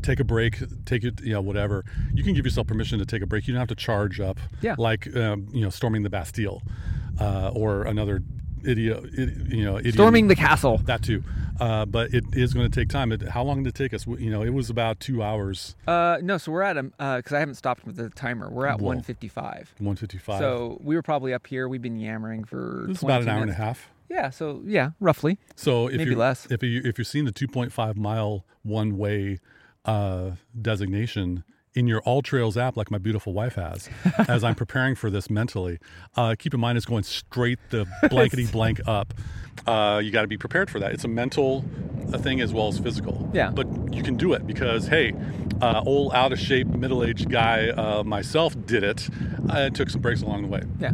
Take 0.01 0.19
a 0.19 0.23
break. 0.23 0.57
Take 0.85 1.03
it, 1.03 1.21
you 1.21 1.33
know, 1.33 1.41
whatever. 1.41 1.85
You 2.13 2.23
can 2.23 2.33
give 2.33 2.45
yourself 2.45 2.67
permission 2.67 2.99
to 2.99 3.05
take 3.05 3.21
a 3.21 3.27
break. 3.27 3.47
You 3.47 3.53
don't 3.53 3.59
have 3.59 3.67
to 3.69 3.75
charge 3.75 4.19
up, 4.19 4.39
Yeah. 4.61 4.75
like 4.77 5.15
um, 5.15 5.47
you 5.53 5.61
know, 5.61 5.69
storming 5.69 6.03
the 6.03 6.09
Bastille, 6.09 6.61
uh, 7.21 7.51
or 7.53 7.83
another 7.83 8.21
idiot, 8.65 9.03
you 9.13 9.63
know, 9.65 9.77
idiom- 9.77 9.93
storming 9.93 10.27
the 10.27 10.35
castle 10.35 10.77
that 10.85 11.01
too. 11.03 11.23
Uh, 11.59 11.85
but 11.85 12.11
it 12.13 12.23
is 12.33 12.53
going 12.53 12.69
to 12.69 12.79
take 12.79 12.89
time. 12.89 13.11
It, 13.11 13.21
how 13.29 13.43
long 13.43 13.63
did 13.63 13.69
it 13.69 13.75
take 13.77 13.93
us? 13.93 14.07
You 14.07 14.31
know, 14.31 14.41
it 14.41 14.49
was 14.49 14.69
about 14.71 14.99
two 14.99 15.21
hours, 15.21 15.75
uh 15.87 16.17
no 16.21 16.37
so 16.37 16.51
we're 16.51 16.63
at 16.63 16.77
a 16.77 16.83
because 16.83 17.31
i 17.33 17.39
haven't 17.39 17.55
stopped 17.55 17.85
with 17.85 17.95
the 17.95 18.09
timer 18.09 18.49
we're 18.49 18.65
at 18.65 18.79
Whoa. 18.79 18.87
155 18.87 19.75
one 19.79 19.95
fifty-five. 19.95 20.39
so 20.39 20.79
we 20.83 20.95
were 20.95 21.01
probably 21.03 21.33
up 21.33 21.45
here 21.45 21.67
we've 21.67 21.81
been 21.81 21.99
yammering 21.99 22.43
for 22.43 22.85
this 22.87 22.97
is 22.97 23.03
about 23.03 23.21
an 23.21 23.27
22 23.27 23.31
hour 23.35 23.41
and 23.43 23.51
a 23.51 23.53
half. 23.53 23.89
yeah 24.09 24.29
so 24.29 24.61
yeah 24.65 24.91
roughly 24.99 25.37
So 25.55 25.87
if 25.87 25.97
Maybe 25.97 26.11
you're, 26.11 26.19
less. 26.19 26.47
If 26.49 26.63
you 26.63 26.81
if 26.83 26.97
you're 26.97 27.05
seeing 27.05 27.25
the 27.25 27.31
2.5 27.31 27.95
mile 27.97 28.45
one 28.63 28.97
way 28.97 29.39
uh, 29.85 30.31
designation 30.59 31.43
in 31.75 31.87
your 31.87 32.01
AllTrails 32.01 32.57
app, 32.57 32.77
like 32.77 32.91
my 32.91 32.97
beautiful 32.97 33.33
wife 33.33 33.55
has, 33.55 33.89
as 34.27 34.43
I'm 34.43 34.55
preparing 34.55 34.95
for 34.95 35.09
this 35.09 35.29
mentally, 35.29 35.79
uh, 36.15 36.35
keep 36.37 36.53
in 36.53 36.59
mind 36.59 36.77
it's 36.77 36.85
going 36.85 37.03
straight 37.03 37.59
the 37.69 37.85
blankety 38.09 38.45
blank 38.51 38.79
up. 38.87 39.13
Uh, 39.65 40.01
you 40.03 40.11
got 40.11 40.21
to 40.21 40.27
be 40.27 40.37
prepared 40.37 40.69
for 40.69 40.79
that. 40.79 40.91
It's 40.91 41.03
a 41.03 41.07
mental 41.07 41.65
uh, 42.11 42.17
thing 42.17 42.41
as 42.41 42.53
well 42.53 42.67
as 42.67 42.79
physical. 42.79 43.29
Yeah. 43.33 43.51
But 43.51 43.93
you 43.93 44.03
can 44.03 44.15
do 44.15 44.33
it 44.33 44.45
because 44.45 44.87
hey, 44.87 45.13
uh, 45.61 45.83
old 45.85 46.13
out 46.13 46.33
of 46.33 46.39
shape 46.39 46.67
middle 46.67 47.03
aged 47.03 47.29
guy 47.29 47.69
uh, 47.69 48.03
myself 48.03 48.55
did 48.65 48.83
it. 48.83 49.09
I 49.49 49.69
took 49.69 49.89
some 49.89 50.01
breaks 50.01 50.21
along 50.21 50.43
the 50.43 50.47
way, 50.47 50.63
yeah 50.79 50.91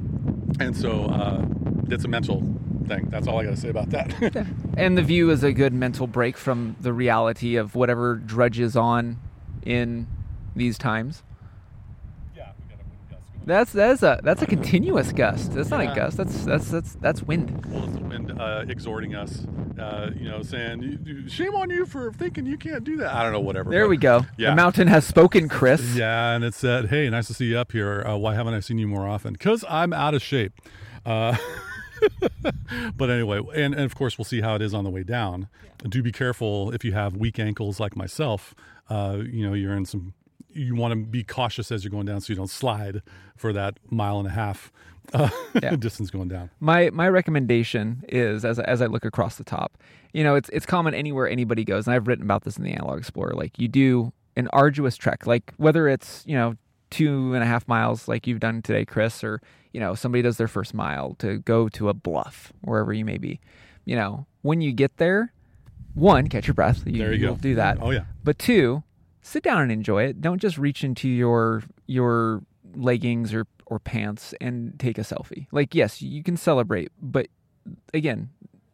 and 0.60 0.76
so 0.76 1.06
uh, 1.06 1.46
it's 1.89 2.04
a 2.04 2.08
mental 2.08 2.42
thing. 2.88 3.08
That's 3.10 3.28
all 3.28 3.39
I 3.39 3.46
got 3.46 3.52
to 3.52 3.58
say 3.58 3.70
about 3.70 3.89
that. 3.92 4.48
and 4.78 4.98
the 4.98 5.02
view 5.02 5.30
is 5.30 5.44
a 5.44 5.52
good 5.52 5.74
mental 5.74 6.08
break 6.08 6.38
from 6.38 6.76
the 6.80 6.94
reality 6.94 7.56
of 7.56 7.76
whatever 7.76 8.15
drudges 8.15 8.76
on 8.76 9.20
in 9.65 10.08
these 10.60 10.78
times 10.78 11.24
Yeah, 12.36 12.52
we 12.60 12.69
got 12.76 12.80
a 12.84 12.88
wind 12.88 13.02
gust 13.10 13.24
going. 13.34 13.45
that's 13.48 13.72
that's 13.74 14.04
a 14.04 14.19
that's 14.24 14.41
a 14.43 14.45
continuous 14.45 15.12
gust 15.12 15.54
that's 15.54 15.69
not 15.72 15.84
Yeah. 15.84 15.91
a 15.93 15.95
gust 15.95 16.17
that's 16.17 16.45
that's 16.45 16.69
that's 16.69 16.93
that's 16.95 17.24
wind 17.24 17.65
Well, 17.65 17.86
it's 17.86 17.93
the 17.93 18.00
wind 18.02 18.39
uh, 18.39 18.63
exhorting 18.69 19.15
us, 19.15 19.45
uh, 19.78 20.12
you 20.15 20.30
know, 20.30 20.41
saying, 20.43 20.82
"You- 20.84 21.00
you- 21.04 21.28
"Shame 21.30 21.56
on 21.56 21.69
you 21.69 21.86
for 21.86 22.13
thinking 22.13 22.45
you 22.45 22.58
can't 22.58 22.84
do 22.86 22.95
that." 22.98 23.13
I 23.13 23.24
don't 23.24 23.34
know, 23.34 23.39
whatever. 23.41 23.69
there 23.69 23.84
but- 23.86 23.89
we 23.89 23.98
go 23.98 24.26
Yeah. 24.38 24.52
the 24.52 24.56
mountain 24.56 24.88
has 24.88 25.06
spoken 25.06 25.50
chris 25.50 25.95
Yeah, 25.95 26.36
and 26.36 26.43
it 26.45 26.54
said, 26.54 26.86
"Hey, 26.89 27.10
nice 27.10 27.28
to 27.28 27.34
see 27.34 27.48
you 27.48 27.58
up 27.58 27.72
here. 27.74 28.04
Uh, 28.08 28.15
why 28.17 28.36
haven't 28.36 28.54
I 28.54 28.60
seen 28.62 28.78
you 28.78 28.88
more 28.88 29.08
often? 29.08 29.34
Because 29.34 29.65
I'm 29.67 29.91
out 29.93 30.13
of 30.13 30.22
shape." 30.22 30.54
Uh, 31.06 31.36
but 32.95 33.10
anyway, 33.10 33.41
and, 33.56 33.74
and 33.74 33.84
of 33.84 33.95
course, 33.95 34.17
we'll 34.17 34.26
see 34.26 34.39
how 34.41 34.56
it 34.56 34.62
is 34.62 34.74
on 34.74 34.84
the 34.84 34.89
way 34.89 35.04
down. 35.04 35.48
Do 35.88 36.02
be 36.04 36.12
careful 36.13 36.72
if 36.72 36.84
you 36.86 36.93
have 36.93 37.15
weak 37.17 37.39
ankles 37.39 37.80
like 37.80 37.95
myself. 37.95 38.54
Uh, 38.89 39.19
you 39.30 39.45
know, 39.45 39.54
you're 39.54 39.76
in 39.76 39.86
some. 39.86 40.13
You 40.52 40.76
want 40.76 40.92
to 40.94 40.96
be 40.98 41.24
cautious 41.24 41.72
as 41.72 41.84
you're 41.84 41.92
going 41.92 42.06
down, 42.06 42.22
so 42.22 42.32
you 42.32 42.36
don't 42.38 42.50
slide 42.50 43.02
for 43.38 43.54
that 43.54 43.78
mile 43.90 44.18
and 44.20 44.28
a 44.28 44.32
half 44.32 44.72
uh, 45.14 45.30
Yeah. 45.62 45.76
distance 45.76 46.10
going 46.10 46.28
down. 46.28 46.50
my 46.60 46.90
my 46.92 47.08
recommendation 47.08 48.04
is 48.10 48.44
as 48.46 48.60
as 48.60 48.82
I 48.82 48.88
look 48.88 49.06
across 49.06 49.36
the 49.38 49.44
top, 49.44 49.78
you 50.14 50.24
know, 50.24 50.36
it's 50.36 50.50
it's 50.50 50.66
common 50.66 50.94
anywhere 50.94 51.28
anybody 51.30 51.64
goes, 51.64 51.88
and 51.88 51.96
I've 51.96 52.08
written 52.08 52.24
about 52.26 52.44
this 52.44 52.58
in 52.58 52.64
the 52.64 52.72
Analog 52.72 53.00
Explorer. 53.00 53.34
Like 53.34 53.58
you 53.60 53.68
do 53.68 54.12
an 54.36 54.48
arduous 54.54 54.96
trek, 54.98 55.26
like 55.28 55.54
whether 55.58 55.88
it's 55.88 56.24
you 56.26 56.36
know 56.36 56.56
two 56.90 57.34
and 57.36 57.44
a 57.44 57.46
half 57.46 57.68
miles, 57.68 58.08
like 58.08 58.26
you've 58.26 58.40
done 58.40 58.62
today, 58.62 58.86
Chris, 58.86 59.24
or 59.24 59.42
you 59.74 59.80
know 59.80 59.94
somebody 59.96 60.22
does 60.24 60.38
their 60.38 60.48
first 60.48 60.74
mile 60.74 61.16
to 61.20 61.40
go 61.40 61.70
to 61.70 61.90
a 61.90 61.94
bluff 61.94 62.52
wherever 62.62 62.92
you 62.94 63.06
may 63.06 63.18
be. 63.18 63.40
You 63.86 63.96
know, 63.96 64.26
when 64.42 64.62
you 64.62 64.72
get 64.72 64.98
there, 64.98 65.34
one, 65.96 66.28
catch 66.28 66.48
your 66.48 66.54
breath. 66.56 66.84
You, 66.86 66.98
There 67.00 67.14
you 67.14 67.20
you'll 67.20 67.36
go. 67.36 67.42
Do 67.42 67.56
that. 67.56 67.78
Oh 67.82 67.92
yeah. 67.92 68.06
But 68.24 68.38
two, 68.40 68.84
sit 69.21 69.43
down 69.43 69.62
and 69.62 69.71
enjoy 69.71 70.03
it. 70.03 70.21
Don't 70.21 70.41
just 70.41 70.58
reach 70.58 70.84
into 70.84 71.08
your 71.08 71.63
your 71.88 72.41
leggings 72.75 73.34
or 73.34 73.45
or 73.65 73.79
pants 73.79 74.34
and 74.41 74.79
take 74.79 74.97
a 74.97 75.01
selfie. 75.01 75.47
Like 75.51 75.75
yes, 75.75 76.01
you 76.01 76.23
can 76.23 76.38
celebrate, 76.38 76.91
but 77.01 77.27
again, 77.93 78.29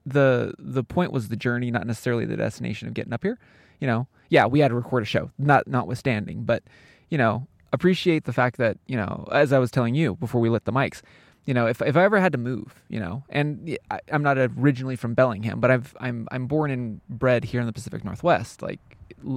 the 0.06 0.54
the 0.58 0.84
point 0.84 1.12
was 1.12 1.28
the 1.28 1.36
journey, 1.36 1.72
not 1.72 1.88
necessarily 1.88 2.26
the 2.26 2.38
destination 2.38 2.88
of 2.88 2.94
getting 2.94 3.14
up 3.14 3.24
here. 3.24 3.40
You 3.80 3.88
know, 3.88 4.08
yeah, 4.30 4.46
we 4.46 4.60
had 4.60 4.70
to 4.70 4.76
record 4.76 5.04
a 5.04 5.06
show, 5.06 5.32
not 5.38 5.68
notwithstanding, 5.68 6.44
but 6.44 6.64
you 7.10 7.18
know, 7.18 7.48
appreciate 7.74 8.26
the 8.26 8.34
fact 8.34 8.58
that 8.58 8.78
you 8.88 8.96
know, 8.96 9.28
as 9.32 9.52
I 9.52 9.60
was 9.60 9.72
telling 9.72 9.96
you 9.96 10.16
before 10.16 10.42
we 10.42 10.50
lit 10.50 10.66
the 10.66 10.72
mics, 10.74 11.02
you 11.46 11.54
know, 11.54 11.68
if 11.68 11.82
if 11.82 11.96
I 11.96 12.04
ever 12.04 12.20
had 12.20 12.32
to 12.32 12.38
move, 12.38 12.82
you 12.90 13.00
know, 13.00 13.24
and 13.30 13.78
I, 13.92 14.00
I'm 14.12 14.24
not 14.24 14.38
originally 14.38 14.96
from 14.96 15.14
Bellingham, 15.14 15.60
but 15.60 15.70
I've 15.70 15.96
I'm 16.00 16.28
I'm 16.32 16.48
born 16.48 16.72
and 16.72 17.02
bred 17.08 17.46
here 17.46 17.60
in 17.60 17.68
the 17.68 17.74
Pacific 17.74 18.04
Northwest. 18.04 18.62
Like 18.62 18.80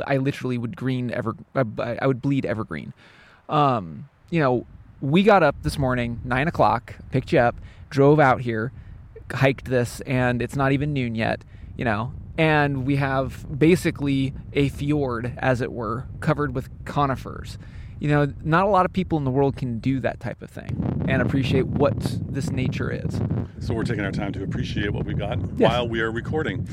I 0.07 0.17
literally 0.17 0.59
would 0.59 0.77
green 0.77 1.11
ever 1.11 1.37
I 1.55 2.07
would 2.07 2.23
bleed 2.23 2.47
evergreen. 2.47 2.95
Um, 3.49 4.09
you 4.31 4.41
know, 4.41 4.67
we 5.01 5.23
got 5.23 5.43
up 5.43 5.57
this 5.63 5.79
morning 5.79 6.21
nine 6.25 6.49
o'clock, 6.49 6.95
picked 7.11 7.33
you 7.33 7.41
up, 7.41 7.57
drove 7.91 8.19
out 8.19 8.41
here, 8.41 8.73
hiked 9.33 9.67
this, 9.67 10.01
and 10.03 10.41
it's 10.41 10.57
not 10.57 10.73
even 10.73 10.95
noon 10.95 11.15
yet. 11.15 11.45
You 11.77 11.85
know, 11.85 12.13
and 12.39 12.87
we 12.87 12.97
have 12.97 13.59
basically 13.59 14.33
a 14.55 14.71
fjord, 14.71 15.35
as 15.39 15.61
it 15.61 15.73
were, 15.73 16.07
covered 16.21 16.55
with 16.55 16.71
conifers. 16.87 17.59
You 18.01 18.09
know, 18.09 18.33
not 18.45 18.65
a 18.65 18.69
lot 18.69 18.85
of 18.87 18.93
people 18.93 19.19
in 19.19 19.25
the 19.25 19.31
world 19.31 19.57
can 19.57 19.79
do 19.81 19.99
that 20.01 20.21
type 20.21 20.41
of 20.43 20.51
thing 20.51 21.05
and 21.09 21.21
appreciate 21.21 21.67
what 21.67 21.97
this 22.33 22.51
nature 22.51 22.91
is. 22.91 23.21
So 23.61 23.75
we're 23.75 23.85
taking 23.85 24.05
our 24.05 24.13
time 24.13 24.33
to 24.35 24.43
appreciate 24.45 24.93
what 24.93 25.05
we've 25.05 25.19
got 25.19 25.39
Yes. 25.57 25.71
while 25.71 25.89
we 25.89 26.01
are 26.01 26.11
recording. 26.13 26.69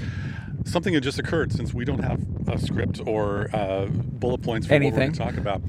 Something 0.66 0.94
had 0.94 1.04
just 1.04 1.18
occurred 1.20 1.52
since 1.52 1.74
we 1.74 1.84
don't 1.86 2.04
have 2.04 2.24
a 2.48 2.60
script 2.60 3.02
or 3.06 3.50
uh, 3.56 3.86
bullet 3.88 4.42
points 4.44 4.68
for 4.68 4.74
what 4.76 4.84
we're 4.84 4.92
going 4.92 5.12
to 5.12 5.18
talk 5.18 5.38
about. 5.38 5.62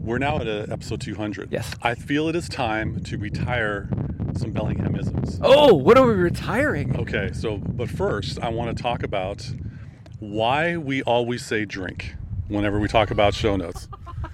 We're 0.00 0.18
now 0.18 0.36
at 0.38 0.46
uh, 0.48 0.66
episode 0.68 1.00
200. 1.00 1.52
Yes. 1.52 1.74
I 1.82 1.94
feel 1.94 2.28
it 2.28 2.36
is 2.36 2.48
time 2.48 3.02
to 3.04 3.16
retire 3.18 3.88
some 4.34 4.52
Bellinghamisms. 4.52 5.38
Oh, 5.42 5.74
what 5.74 5.96
are 5.96 6.06
we 6.06 6.14
retiring? 6.14 6.96
Okay, 6.98 7.30
so 7.32 7.58
but 7.58 7.88
first 7.90 8.40
I 8.40 8.48
want 8.48 8.76
to 8.76 8.82
talk 8.82 9.02
about 9.02 9.48
why 10.18 10.76
we 10.76 11.02
always 11.02 11.44
say 11.44 11.64
drink 11.64 12.14
whenever 12.48 12.78
we 12.80 12.88
talk 12.88 13.10
about 13.10 13.34
show 13.34 13.56
notes. 13.56 13.88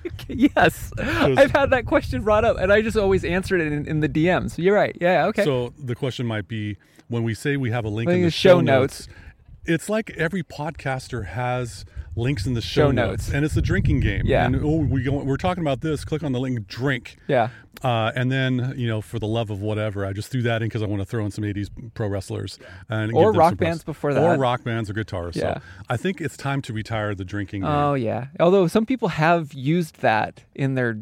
yes, 0.29 0.93
I've 0.99 1.51
had 1.51 1.71
that 1.71 1.87
question 1.87 2.23
brought 2.23 2.45
up, 2.45 2.59
and 2.59 2.73
I 2.73 2.83
just 2.83 2.97
always 2.97 3.25
answered 3.25 3.61
it 3.61 3.73
in, 3.73 3.87
in 3.87 4.01
the 4.01 4.09
DMs. 4.09 4.57
You're 4.59 4.75
right. 4.75 4.97
Yeah. 5.01 5.27
Okay. 5.27 5.45
So 5.45 5.73
the 5.79 5.95
question 5.95 6.27
might 6.27 6.49
be 6.49 6.77
when 7.09 7.23
we 7.23 7.35
say 7.35 7.57
we 7.57 7.71
have 7.71 7.85
a 7.85 7.89
link 7.89 8.11
in 8.11 8.23
the 8.23 8.31
show 8.31 8.51
show 8.57 8.61
notes. 8.61 9.07
notes, 9.07 9.19
it's 9.65 9.89
like 9.89 10.11
every 10.11 10.43
podcaster 10.43 11.27
has 11.27 11.85
links 12.19 12.47
in 12.47 12.55
the 12.55 12.61
show, 12.61 12.89
Show 12.89 12.91
notes. 12.91 13.29
notes. 13.29 13.35
and 13.35 13.45
it's 13.45 13.57
a 13.57 13.63
drinking 13.63 14.01
game. 14.01 14.23
Yeah. 14.25 14.45
And 14.47 14.57
oh, 14.57 14.77
we 14.77 15.03
go, 15.03 15.13
we're 15.13 15.37
talking 15.37 15.63
about 15.63 15.81
this. 15.81 16.05
Click 16.05 16.23
on 16.23 16.33
the 16.33 16.41
link, 16.41 16.67
drink. 16.67 17.17
yeah. 17.29 17.49
Uh, 17.83 18.11
and 18.17 18.33
then, 18.33 18.75
you 18.77 18.89
know, 18.89 19.01
for 19.01 19.21
the 19.21 19.27
love 19.29 19.51
of 19.51 19.61
whatever, 19.63 20.05
I 20.05 20.13
just 20.13 20.33
threw 20.33 20.43
that 20.43 20.63
in 20.63 20.69
because 20.69 20.83
I 20.83 20.87
want 20.87 21.01
to 21.01 21.07
throw 21.07 21.25
in 21.25 21.31
some 21.31 21.45
80s 21.45 21.69
pro 21.95 22.09
wrestlers. 22.09 22.59
And 22.89 23.13
Or 23.13 23.33
rock 23.33 23.57
bands 23.57 23.85
before 23.85 24.11
Or 24.19 24.37
rock 24.37 24.65
bands 24.65 24.91
or 24.91 24.95
guitars. 24.95 25.37
Yeah. 25.37 25.55
So 25.55 25.61
I 25.89 25.97
think 25.97 26.21
it's 26.21 26.37
time 26.37 26.61
to 26.63 26.73
retire 26.73 27.15
the 27.15 27.25
drinking 27.25 27.61
game. 27.61 27.71
Oh 27.71 27.95
yeah. 27.95 28.27
Although 28.41 28.67
some 28.67 28.85
people 28.85 29.09
have 29.09 29.53
used 29.55 30.01
that 30.01 30.43
in 30.57 30.75
their 30.75 30.99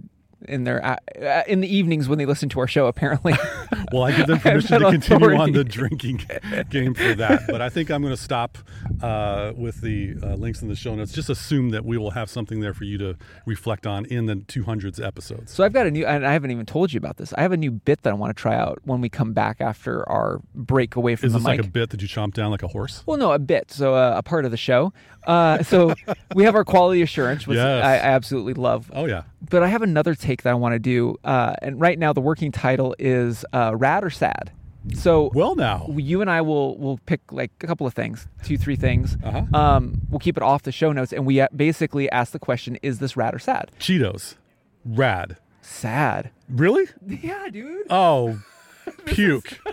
in 0.49 0.65
their 0.65 0.85
uh, 0.85 0.97
uh, 1.21 1.43
in 1.47 1.61
the 1.61 1.69
evenings 1.75 2.09
when 2.09 2.19
they 2.19 2.27
listen 2.27 2.49
to 2.51 2.61
our 2.61 2.67
show. 2.69 2.87
Apparently. 2.87 3.35
Well, 3.93 4.03
I 4.03 4.17
give 4.17 4.27
them 4.27 4.39
permission 4.41 4.81
to 4.81 4.91
continue 4.91 5.37
on 5.37 5.53
the 5.53 5.63
drinking 5.63 6.23
game 6.71 6.93
for 6.95 7.15
that. 7.15 7.43
But 7.47 7.61
I 7.63 7.69
think 7.69 7.89
I'm 7.91 8.03
going 8.03 8.15
to 8.15 8.21
stop 8.21 8.59
uh, 9.01 9.53
with 9.57 9.81
the 9.81 10.17
uh, 10.23 10.35
links 10.35 10.61
in 10.61 10.67
the 10.69 10.75
show 10.75 10.95
notes. 10.97 11.13
Just 11.13 11.31
assume 11.31 11.71
that 11.71 11.85
we 11.85 11.97
will 11.97 12.11
have 12.11 12.29
something 12.29 12.59
there 12.59 12.75
for 12.75 12.83
you 12.83 12.99
to 12.99 13.17
reflect 13.45 13.87
on 13.87 14.05
in 14.07 14.27
the 14.27 14.37
200s 14.37 15.05
episodes. 15.05 15.53
So 15.53 15.63
I've 15.63 15.73
got 15.73 15.87
a 15.87 15.91
new, 15.93 16.05
and 16.05 16.27
I 16.27 16.33
haven't 16.33 16.51
even 16.51 16.67
told 16.67 16.93
you 16.93 16.99
about 16.99 17.17
this. 17.17 17.33
I 17.35 17.43
have 17.43 17.53
a 17.53 17.57
new 17.57 17.71
bit 17.71 18.03
that 18.03 18.11
I 18.11 18.15
want 18.15 18.37
to 18.37 18.41
try 18.41 18.57
out 18.57 18.81
when 18.85 19.01
we 19.01 19.09
come 19.09 19.33
back 19.33 19.61
after 19.61 20.07
our 20.09 20.41
break 20.55 20.97
away 20.97 21.15
from 21.15 21.29
Is 21.29 21.33
the 21.35 21.39
this 21.39 21.47
mic. 21.47 21.59
like 21.61 21.67
a 21.69 21.71
bit 21.71 21.91
that 21.91 22.03
you 22.03 22.09
chomp 22.09 22.35
down 22.35 22.51
like 22.51 22.65
a 22.65 22.69
horse? 22.69 23.05
well, 23.07 23.19
no, 23.19 23.31
a 23.33 23.39
bit. 23.39 23.71
So 23.71 23.95
uh, 23.95 24.15
a 24.17 24.23
part 24.23 24.45
of 24.45 24.51
the 24.51 24.57
show. 24.57 24.93
Uh, 25.27 25.63
so 25.63 25.95
we 26.35 26.43
have 26.45 26.55
our 26.57 26.65
quality 26.65 27.03
assurance, 27.03 27.47
which 27.47 27.57
Yes. 27.57 27.85
I, 27.85 27.95
I 27.95 27.97
absolutely 27.99 28.55
love. 28.55 28.91
Oh, 28.95 29.07
yeah. 29.07 29.23
But 29.42 29.62
I 29.62 29.68
have 29.68 29.83
another 29.83 30.14
take 30.14 30.42
that 30.42 30.51
I 30.51 30.55
want 30.55 30.72
to 30.75 30.79
do. 30.79 31.16
Uh, 31.22 31.55
and 31.62 31.81
right 31.81 31.99
now, 31.99 32.12
the 32.12 32.20
working 32.20 32.51
title 32.53 32.94
is 32.99 33.44
uh, 33.53 33.72
"Rad 33.77 34.03
or 34.05 34.11
Sad." 34.11 34.51
So 34.94 35.31
Well, 35.35 35.57
now. 35.57 35.87
you 35.96 36.20
and 36.20 36.31
I 36.31 36.40
will 36.42 36.79
will 36.79 36.99
pick 37.07 37.20
like 37.33 37.51
a 37.61 37.66
couple 37.66 37.87
of 37.87 37.94
things, 37.94 38.29
two, 38.44 38.57
three 38.57 38.77
things. 38.77 39.16
Uh-huh. 39.22 39.44
Um, 39.53 40.01
we'll 40.11 40.20
keep 40.20 40.37
it 40.37 40.42
off 40.42 40.62
the 40.62 40.72
show 40.72 40.92
notes, 40.92 41.12
and 41.12 41.27
we 41.27 41.40
uh, 41.40 41.49
basically 41.55 42.11
ask 42.11 42.33
the 42.33 42.38
question: 42.38 42.79
Is 42.83 42.99
this 42.99 43.16
rad 43.16 43.35
or 43.35 43.38
sad? 43.38 43.70
Cheetos. 43.79 44.37
Rad. 44.85 45.37
Sad. 45.61 46.31
Really? 46.49 46.87
Yeah, 47.05 47.49
dude. 47.51 47.87
Oh, 47.90 48.40
puke. 49.05 49.61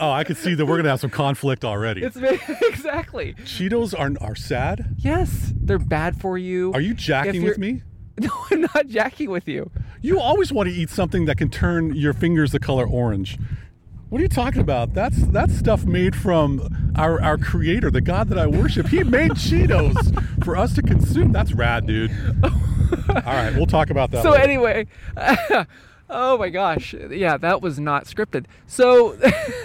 Oh, 0.00 0.10
I 0.10 0.24
could 0.24 0.36
see 0.36 0.54
that 0.54 0.66
we're 0.66 0.74
going 0.74 0.84
to 0.84 0.90
have 0.90 1.00
some 1.00 1.10
conflict 1.10 1.64
already. 1.64 2.02
It's 2.02 2.16
exactly. 2.62 3.34
Cheetos 3.44 3.98
are, 3.98 4.12
are 4.20 4.34
sad? 4.34 4.94
Yes, 4.98 5.52
they're 5.56 5.78
bad 5.78 6.20
for 6.20 6.36
you. 6.36 6.72
Are 6.74 6.80
you 6.80 6.92
jacking 6.92 7.44
with 7.44 7.56
me? 7.56 7.82
No, 8.20 8.30
I'm 8.50 8.62
not 8.62 8.86
jacking 8.86 9.30
with 9.30 9.46
you. 9.46 9.70
You 10.00 10.18
always 10.18 10.50
want 10.50 10.70
to 10.70 10.74
eat 10.74 10.88
something 10.88 11.26
that 11.26 11.36
can 11.36 11.50
turn 11.50 11.94
your 11.94 12.14
fingers 12.14 12.50
the 12.50 12.58
color 12.58 12.86
orange. 12.86 13.38
What 14.08 14.20
are 14.20 14.22
you 14.22 14.28
talking 14.28 14.60
about? 14.60 14.94
That's 14.94 15.16
that's 15.26 15.54
stuff 15.54 15.84
made 15.84 16.14
from 16.16 16.94
our 16.96 17.20
our 17.20 17.36
creator, 17.36 17.90
the 17.90 18.00
God 18.00 18.28
that 18.28 18.38
I 18.38 18.46
worship. 18.46 18.86
He 18.86 19.02
made 19.02 19.30
Cheetos 19.32 20.44
for 20.44 20.56
us 20.56 20.74
to 20.76 20.82
consume. 20.82 21.32
That's 21.32 21.52
rad, 21.52 21.86
dude. 21.86 22.10
All 22.44 22.52
right, 23.24 23.52
we'll 23.54 23.66
talk 23.66 23.90
about 23.90 24.12
that. 24.12 24.22
So 24.22 24.30
later. 24.30 24.44
anyway, 24.44 24.86
oh 26.08 26.38
my 26.38 26.48
gosh, 26.48 26.94
yeah, 27.10 27.36
that 27.36 27.60
was 27.60 27.80
not 27.80 28.04
scripted. 28.04 28.46
So, 28.66 29.18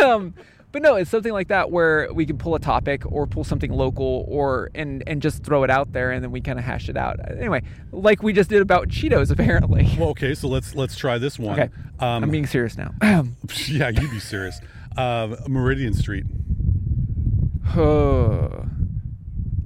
um, 0.03 0.33
but 0.71 0.81
no, 0.81 0.95
it's 0.95 1.09
something 1.09 1.33
like 1.33 1.49
that 1.49 1.71
where 1.71 2.11
we 2.13 2.25
can 2.25 2.37
pull 2.37 2.55
a 2.55 2.59
topic 2.59 3.03
or 3.11 3.27
pull 3.27 3.43
something 3.43 3.71
local 3.71 4.25
or 4.27 4.69
and 4.73 5.03
and 5.07 5.21
just 5.21 5.43
throw 5.43 5.63
it 5.63 5.69
out 5.69 5.91
there 5.91 6.11
and 6.11 6.23
then 6.23 6.31
we 6.31 6.41
kind 6.41 6.57
of 6.57 6.65
hash 6.65 6.89
it 6.89 6.97
out. 6.97 7.19
Anyway, 7.29 7.61
like 7.91 8.23
we 8.23 8.33
just 8.33 8.49
did 8.49 8.61
about 8.61 8.87
Cheetos, 8.87 9.31
apparently. 9.37 9.89
Well, 9.97 10.09
okay, 10.09 10.33
so 10.33 10.47
let's 10.47 10.75
let's 10.75 10.95
try 10.95 11.17
this 11.17 11.37
one. 11.37 11.59
Okay, 11.59 11.73
Um, 11.99 12.23
I'm 12.23 12.31
being 12.31 12.47
serious 12.47 12.77
now. 12.77 12.93
yeah, 13.67 13.89
you 13.89 14.09
be 14.09 14.19
serious. 14.19 14.59
Uh, 14.97 15.35
Meridian 15.47 15.93
Street. 15.93 16.25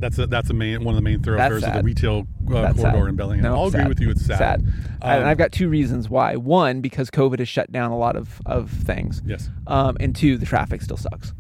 That's 0.06 0.20
a, 0.20 0.28
that's 0.28 0.52
a 0.52 0.54
main 0.54 0.84
one 0.84 0.94
of 0.94 0.98
the 0.98 1.02
main 1.02 1.20
thoroughfares 1.20 1.64
of 1.64 1.74
the 1.74 1.82
retail 1.82 2.28
uh, 2.48 2.52
corridor 2.52 2.80
sad. 2.80 2.96
in 2.96 3.16
Bellingham. 3.16 3.44
No, 3.44 3.56
I'll 3.56 3.68
agree 3.70 3.86
with 3.86 4.00
you. 4.00 4.12
It's 4.12 4.24
sad. 4.24 4.38
Sad. 4.38 4.60
and 5.02 5.24
Um, 5.24 5.26
I've 5.26 5.40
got 5.40 5.52
two 5.52 5.68
reasons 5.68 6.10
why. 6.10 6.36
One, 6.36 6.80
because 6.82 7.10
COVID 7.10 7.40
has 7.40 7.50
shut 7.50 7.72
down 7.72 7.90
a 7.90 7.98
lot 7.98 8.16
of, 8.16 8.40
of 8.46 8.70
things. 8.70 9.24
Yes. 9.26 9.50
Um, 9.66 9.98
and 10.00 10.16
two, 10.16 10.38
the 10.38 10.46
traffic 10.46 10.84
still 10.84 10.98
sucks. 10.98 11.34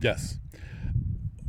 Yes. 0.00 0.38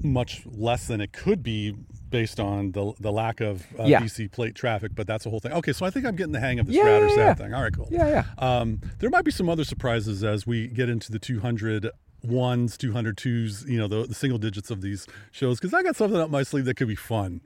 Much 0.01 0.41
less 0.47 0.87
than 0.87 0.99
it 0.99 1.13
could 1.13 1.43
be 1.43 1.75
based 2.09 2.39
on 2.39 2.71
the 2.73 2.93
the 2.99 3.11
lack 3.11 3.39
of 3.39 3.65
uh, 3.79 3.83
Yeah. 3.85 4.01
DC 4.01 4.31
plate 4.31 4.55
traffic, 4.55 4.93
but 4.95 5.05
that's 5.05 5.25
a 5.25 5.29
whole 5.29 5.39
thing. 5.39 5.51
Okay, 5.53 5.73
so 5.73 5.85
I 5.85 5.91
think 5.91 6.05
I'm 6.07 6.15
getting 6.15 6.33
the 6.33 6.39
hang 6.39 6.59
of 6.59 6.65
this 6.67 6.75
Yeah, 6.75 6.83
rad 6.85 7.03
or 7.03 7.09
sad 7.09 7.17
yeah. 7.17 7.33
thing. 7.35 7.53
All 7.53 7.61
right, 7.61 7.73
cool. 7.75 7.87
Yeah, 7.91 8.07
yeah. 8.09 8.23
Um, 8.59 8.81
there 8.99 9.09
might 9.11 9.25
be 9.25 9.31
some 9.31 9.47
other 9.47 9.63
surprises 9.63 10.23
as 10.23 10.47
we 10.47 10.67
get 10.67 10.89
into 10.89 11.11
the 11.11 11.19
200 11.19 11.89
ones, 12.23 12.77
200 12.77 13.17
twos, 13.17 13.65
you 13.67 13.77
know, 13.77 13.87
the, 13.87 14.07
the 14.07 14.15
single 14.15 14.39
digits 14.39 14.71
of 14.71 14.81
these 14.81 15.07
shows, 15.31 15.59
because 15.59 15.73
I 15.73 15.83
got 15.83 15.95
something 15.95 16.19
up 16.19 16.29
my 16.29 16.43
sleeve 16.43 16.65
that 16.65 16.75
could 16.75 16.87
be 16.87 16.95
fun. 16.95 17.41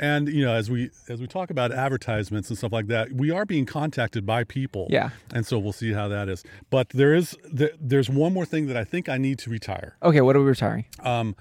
And 0.00 0.28
you 0.28 0.46
know, 0.46 0.54
as 0.54 0.70
we 0.70 0.90
as 1.10 1.20
we 1.20 1.26
talk 1.26 1.50
about 1.50 1.72
advertisements 1.72 2.48
and 2.48 2.56
stuff 2.56 2.72
like 2.72 2.86
that, 2.86 3.12
we 3.12 3.30
are 3.30 3.44
being 3.44 3.66
contacted 3.66 4.24
by 4.24 4.44
people. 4.44 4.86
Yeah. 4.88 5.10
And 5.34 5.46
so 5.46 5.58
we'll 5.58 5.74
see 5.74 5.92
how 5.92 6.08
that 6.08 6.26
is. 6.28 6.42
But 6.70 6.88
there 6.90 7.14
is 7.14 7.36
there, 7.44 7.72
there's 7.78 8.08
one 8.08 8.32
more 8.32 8.46
thing 8.46 8.66
that 8.68 8.78
I 8.78 8.84
think 8.84 9.10
I 9.10 9.18
need 9.18 9.38
to 9.40 9.50
retire. 9.50 9.96
Okay, 10.02 10.22
what 10.22 10.36
are 10.36 10.40
we 10.40 10.46
retiring? 10.46 10.86
Um, 11.00 11.36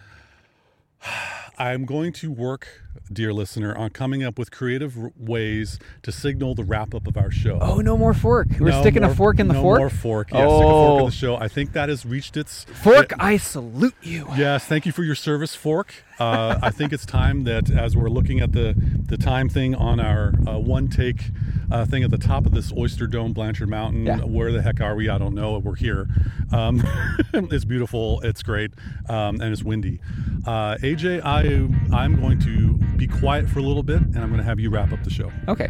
I'm 1.57 1.85
going 1.85 2.13
to 2.13 2.31
work, 2.31 2.67
dear 3.11 3.33
listener, 3.33 3.75
on 3.75 3.89
coming 3.89 4.23
up 4.23 4.39
with 4.39 4.49
creative 4.49 4.97
r- 4.97 5.11
ways 5.17 5.77
to 6.03 6.11
signal 6.11 6.55
the 6.55 6.63
wrap 6.63 6.93
up 6.95 7.05
of 7.05 7.17
our 7.17 7.31
show. 7.31 7.57
Oh, 7.61 7.79
no 7.81 7.97
more 7.97 8.13
fork. 8.13 8.47
We're 8.59 8.69
No 8.69 8.79
sticking 8.81 9.01
more- 9.01 9.11
a 9.11 9.15
fork 9.15 9.39
in 9.39 9.47
the 9.49 9.55
no 9.55 9.61
fork. 9.61 9.77
No 9.79 9.83
more 9.83 9.89
fork. 9.89 10.27
Yes, 10.31 10.39
stick 10.39 10.47
a 10.47 10.49
fork 10.49 10.63
in 10.97 11.01
Oh. 11.01 11.05
the 11.07 11.11
show. 11.11 11.35
I 11.35 11.47
think 11.49 11.73
that 11.73 11.89
has 11.89 12.05
reached 12.05 12.37
its 12.37 12.63
Fork, 12.65 13.11
it- 13.11 13.17
I 13.19 13.35
salute 13.37 13.95
you. 14.01 14.25
yes, 14.37 14.65
thank 14.65 14.85
you 14.85 14.91
for 14.93 15.03
your 15.03 15.15
service, 15.15 15.53
Fork. 15.55 15.93
Uh, 16.17 16.59
I 16.61 16.69
think 16.69 16.93
it's 16.93 17.05
time 17.05 17.43
that 17.45 17.69
as 17.69 17.95
we're 17.95 18.09
looking 18.09 18.39
at 18.41 18.51
the 18.53 18.73
the 19.05 19.17
time 19.17 19.47
thing 19.49 19.73
on 19.75 19.99
our 19.99 20.33
uh, 20.47 20.57
one 20.59 20.87
take 20.89 21.31
uh, 21.71 21.85
thing 21.85 22.03
at 22.03 22.11
the 22.11 22.17
top 22.17 22.45
of 22.45 22.51
this 22.53 22.71
Oyster 22.75 23.07
Dome, 23.07 23.33
Blanchard 23.33 23.69
Mountain. 23.69 24.05
Yeah. 24.05 24.19
Where 24.19 24.51
the 24.51 24.61
heck 24.61 24.81
are 24.81 24.95
we? 24.95 25.09
I 25.09 25.17
don't 25.17 25.35
know. 25.35 25.57
We're 25.59 25.75
here. 25.75 26.07
Um, 26.51 26.81
it's 27.33 27.65
beautiful. 27.65 28.21
It's 28.21 28.43
great, 28.43 28.71
um, 29.07 29.41
and 29.41 29.51
it's 29.51 29.63
windy. 29.63 29.99
Uh, 30.45 30.75
AJ, 30.77 31.21
I 31.23 31.95
I'm 31.95 32.19
going 32.19 32.39
to 32.39 32.73
be 32.97 33.07
quiet 33.07 33.49
for 33.49 33.59
a 33.59 33.63
little 33.63 33.83
bit, 33.83 34.01
and 34.01 34.17
I'm 34.17 34.29
going 34.29 34.39
to 34.39 34.43
have 34.43 34.59
you 34.59 34.69
wrap 34.69 34.91
up 34.91 35.03
the 35.03 35.09
show. 35.09 35.31
Okay. 35.47 35.69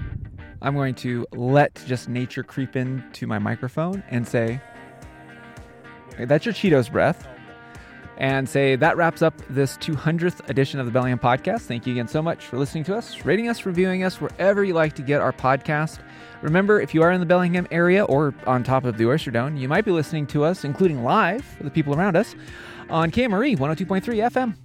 I'm 0.61 0.75
going 0.75 0.95
to 0.95 1.25
let 1.31 1.81
just 1.87 2.09
nature 2.09 2.43
creep 2.43 2.75
into 2.75 3.25
my 3.27 3.39
microphone 3.39 4.03
and 4.09 4.27
say, 4.27 4.61
"Hey, 6.17 6.25
that's 6.25 6.45
your 6.45 6.53
Cheetos 6.53 6.91
breath. 6.91 7.27
And 8.19 8.47
say 8.49 8.75
that 8.75 8.97
wraps 8.97 9.21
up 9.21 9.33
this 9.49 9.77
200th 9.77 10.47
edition 10.49 10.79
of 10.79 10.85
the 10.85 10.91
Bellingham 10.91 11.19
Podcast. 11.19 11.61
Thank 11.61 11.87
you 11.87 11.93
again 11.93 12.07
so 12.09 12.21
much 12.21 12.45
for 12.45 12.57
listening 12.57 12.83
to 12.85 12.95
us, 12.95 13.23
rating 13.25 13.47
us, 13.47 13.65
reviewing 13.65 14.03
us 14.03 14.19
wherever 14.19 14.63
you 14.63 14.73
like 14.73 14.93
to 14.95 15.01
get 15.01 15.21
our 15.21 15.31
podcast. 15.31 15.99
Remember, 16.41 16.81
if 16.81 16.93
you 16.93 17.01
are 17.01 17.11
in 17.11 17.21
the 17.21 17.25
Bellingham 17.25 17.65
area 17.71 18.03
or 18.03 18.33
on 18.45 18.63
top 18.63 18.83
of 18.83 18.97
the 18.97 19.07
Oyster 19.07 19.31
Dome, 19.31 19.55
you 19.55 19.69
might 19.69 19.85
be 19.85 19.91
listening 19.91 20.27
to 20.27 20.43
us, 20.43 20.65
including 20.65 21.03
live 21.03 21.45
for 21.45 21.63
the 21.63 21.71
people 21.71 21.95
around 21.95 22.17
us, 22.17 22.35
on 22.89 23.09
KMRE 23.09 23.57
102.3 23.57 24.03
FM 24.29 24.55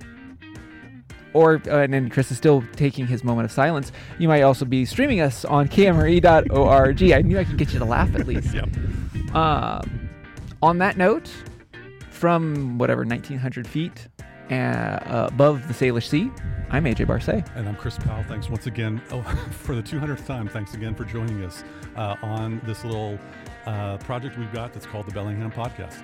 or 1.35 1.61
uh, 1.67 1.81
and 1.81 1.93
then 1.93 2.09
Chris 2.09 2.31
is 2.31 2.39
still 2.39 2.65
taking 2.77 3.07
his 3.07 3.23
moment 3.23 3.45
of 3.45 3.53
silence. 3.53 3.93
You 4.19 4.29
might 4.29 4.43
also 4.43 4.65
be 4.65 4.85
streaming 4.87 5.21
us 5.21 5.45
on 5.45 5.69
kmre.org. 5.69 7.03
I 7.13 7.21
knew 7.21 7.39
I 7.39 7.45
could 7.45 7.59
get 7.59 7.73
you 7.73 7.79
to 7.81 7.85
laugh 7.85 8.15
at 8.15 8.27
least. 8.27 8.55
Yep. 8.55 8.69
Um, 9.35 10.09
on 10.63 10.79
that 10.79 10.97
note, 10.97 11.29
from 12.25 12.79
whatever 12.79 13.05
1900 13.05 13.69
feet 13.69 14.09
uh, 14.51 14.99
above 15.29 15.69
the 15.69 15.75
Salish 15.75 16.09
Sea, 16.09 16.31
I'm 16.71 16.85
AJ 16.85 17.07
Barce. 17.07 17.29
And 17.29 17.69
I'm 17.69 17.77
Chris 17.77 17.99
Powell. 17.99 18.23
Thanks 18.23 18.49
once 18.49 18.67
again 18.67 19.03
oh, 19.11 19.21
for 19.51 19.75
the 19.75 19.83
200th 19.83 20.25
time. 20.25 20.49
Thanks 20.49 20.73
again 20.73 20.95
for 20.95 21.05
joining 21.05 21.45
us 21.45 21.65
uh, 21.97 22.17
on 22.23 22.63
this 22.65 22.83
little 22.83 23.19
uh, 23.67 23.99
project 23.99 24.39
we've 24.39 24.51
got 24.55 24.73
that's 24.73 24.87
called 24.87 25.05
the 25.05 25.13
Bellingham 25.13 25.53
Podcast. 25.53 26.03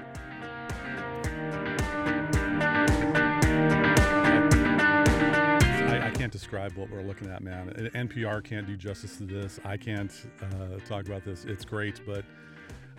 I, 5.88 6.09
I 6.09 6.11
can't 6.11 6.30
describe 6.30 6.76
what 6.76 6.90
we're 6.90 7.00
looking 7.00 7.30
at, 7.30 7.42
man. 7.42 7.70
NPR 7.94 8.44
can't 8.44 8.66
do 8.66 8.76
justice 8.76 9.16
to 9.16 9.24
this. 9.24 9.59
I 9.64 9.78
can't 9.78 10.12
uh, 10.42 10.80
talk 10.87 11.06
about 11.06 11.24
this. 11.24 11.46
It's 11.46 11.64
great, 11.64 12.02
but 12.04 12.26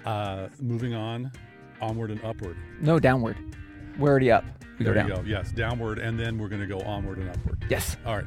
uh, 0.07 0.47
moving 0.59 0.95
on, 0.95 1.31
onward 1.81 2.11
and 2.11 2.23
upward. 2.23 2.57
No, 2.79 2.99
downward. 2.99 3.37
We're 3.97 4.09
already 4.09 4.31
up. 4.31 4.45
We 4.79 4.85
there 4.85 4.93
go 4.93 5.07
down. 5.07 5.09
go. 5.09 5.21
Yes, 5.25 5.51
downward, 5.51 5.99
and 5.99 6.19
then 6.19 6.37
we're 6.37 6.47
going 6.47 6.61
to 6.61 6.67
go 6.67 6.79
onward 6.81 7.17
and 7.17 7.29
upward. 7.29 7.65
Yes. 7.69 7.97
All 8.05 8.15
right. 8.15 8.25